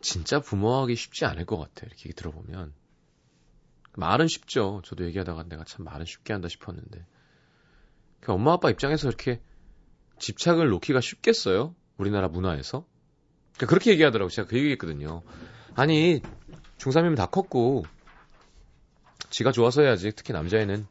진짜 0.00 0.40
부모하기 0.40 0.94
쉽지 0.96 1.24
않을 1.26 1.44
것 1.44 1.58
같아 1.58 1.86
이렇게 1.86 2.12
들어보면 2.12 2.72
말은 3.96 4.28
쉽죠 4.28 4.80
저도 4.84 5.04
얘기하다가 5.06 5.44
내가 5.44 5.64
참 5.64 5.84
말은 5.84 6.06
쉽게 6.06 6.32
한다 6.32 6.48
싶었는데 6.48 7.04
그 8.20 8.32
엄마 8.32 8.52
아빠 8.52 8.70
입장에서 8.70 9.08
이렇게 9.08 9.40
집착을 10.18 10.68
놓기가 10.70 11.00
쉽겠어요 11.00 11.74
우리나라 11.96 12.28
문화에서 12.28 12.86
그러니까 13.54 13.66
그렇게 13.70 13.90
얘기하더라고 13.92 14.28
제가 14.30 14.48
그 14.48 14.56
얘기했거든요 14.56 15.22
아니 15.74 16.22
중3이면 16.78 17.16
다 17.16 17.26
컸고 17.26 17.84
지가 19.30 19.52
좋아서 19.52 19.82
해야지 19.82 20.12
특히 20.14 20.32
남자애는 20.32 20.86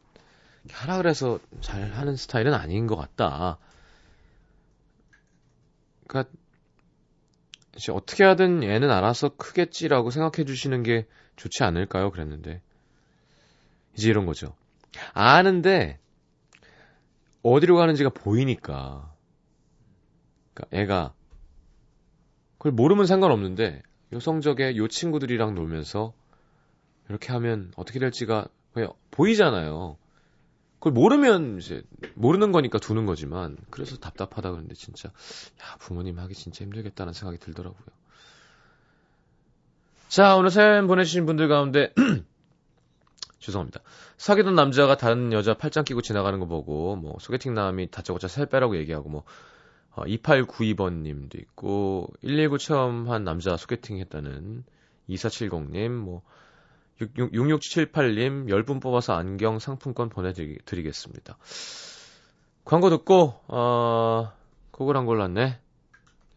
하라 0.70 0.98
그래서 0.98 1.38
잘 1.60 1.92
하는 1.92 2.16
스타일은 2.16 2.52
아닌 2.54 2.86
것 2.86 2.96
같다 2.96 3.58
그러니까 6.08 6.32
어떻게 7.92 8.24
하든 8.24 8.64
얘는 8.64 8.90
알아서 8.90 9.28
크겠지라고 9.36 10.10
생각해 10.10 10.44
주시는 10.44 10.82
게 10.82 11.06
좋지 11.36 11.62
않을까요? 11.62 12.10
그랬는데 12.10 12.60
이제 13.96 14.08
이런 14.10 14.26
거죠. 14.26 14.56
아는데 15.12 16.00
어디로 17.42 17.76
가는지가 17.76 18.10
보이니까 18.10 19.14
그니까 20.54 20.76
애가 20.76 21.14
그걸 22.56 22.72
모르면 22.72 23.06
상관없는데 23.06 23.82
여성적에 24.12 24.76
요 24.76 24.88
친구들이랑 24.88 25.54
놀면서 25.54 26.14
이렇게 27.08 27.32
하면 27.34 27.70
어떻게 27.76 28.00
될지가 28.00 28.48
그냥 28.72 28.92
보이잖아요. 29.12 29.96
그걸 30.78 30.92
모르면 30.92 31.58
이제 31.58 31.82
모르는 32.14 32.52
거니까 32.52 32.78
두는 32.78 33.04
거지만 33.04 33.56
그래서 33.70 33.96
답답하다 33.96 34.52
그런데 34.52 34.74
진짜 34.74 35.08
야 35.08 35.76
부모님 35.80 36.18
하기 36.18 36.34
진짜 36.34 36.64
힘들겠다는 36.64 37.12
생각이 37.12 37.38
들더라고요. 37.38 37.82
자 40.08 40.36
오늘 40.36 40.50
사연 40.50 40.86
보내주신 40.86 41.26
분들 41.26 41.48
가운데 41.48 41.92
죄송합니다. 43.40 43.80
사귀던 44.18 44.54
남자가 44.54 44.96
다른 44.96 45.32
여자 45.32 45.54
팔짱 45.54 45.84
끼고 45.84 46.00
지나가는 46.00 46.38
거 46.38 46.46
보고 46.46 46.94
뭐 46.96 47.16
소개팅 47.20 47.54
남이 47.54 47.90
다짜고짜 47.90 48.28
살 48.28 48.46
빼라고 48.46 48.76
얘기하고 48.76 49.08
뭐 49.08 49.24
어, 49.94 50.04
2892번님도 50.04 51.40
있고 51.40 52.06
119 52.22 52.58
처음 52.58 53.10
한 53.10 53.24
남자 53.24 53.56
소개팅 53.56 53.98
했다는 53.98 54.62
2470님 55.08 55.88
뭐 55.90 56.22
6678님, 56.98 58.46
10분 58.48 58.80
뽑아서 58.82 59.12
안경 59.12 59.58
상품권 59.60 60.08
보내드리겠습니다. 60.08 61.38
광고 62.64 62.90
듣고, 62.90 63.40
어, 63.46 64.32
곡을 64.72 64.96
안 64.96 65.06
골랐네. 65.06 65.60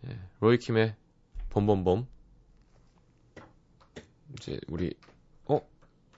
예, 0.08 0.19
로이킴의 0.39 0.95
봄봄봄. 1.50 2.08
이제 4.38 4.60
우리, 4.67 4.93
어? 5.45 5.60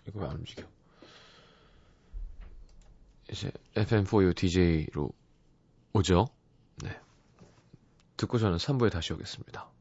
이거 0.07 0.19
왜 0.19 0.25
안 0.27 0.35
움직여? 0.37 0.63
이제 3.31 3.51
FM4U 3.75 4.35
DJ로 4.35 5.09
오죠? 5.93 6.25
네. 6.83 6.99
듣고 8.17 8.37
저는 8.37 8.57
3부에 8.57 8.91
다시 8.91 9.13
오겠습니다. 9.13 9.71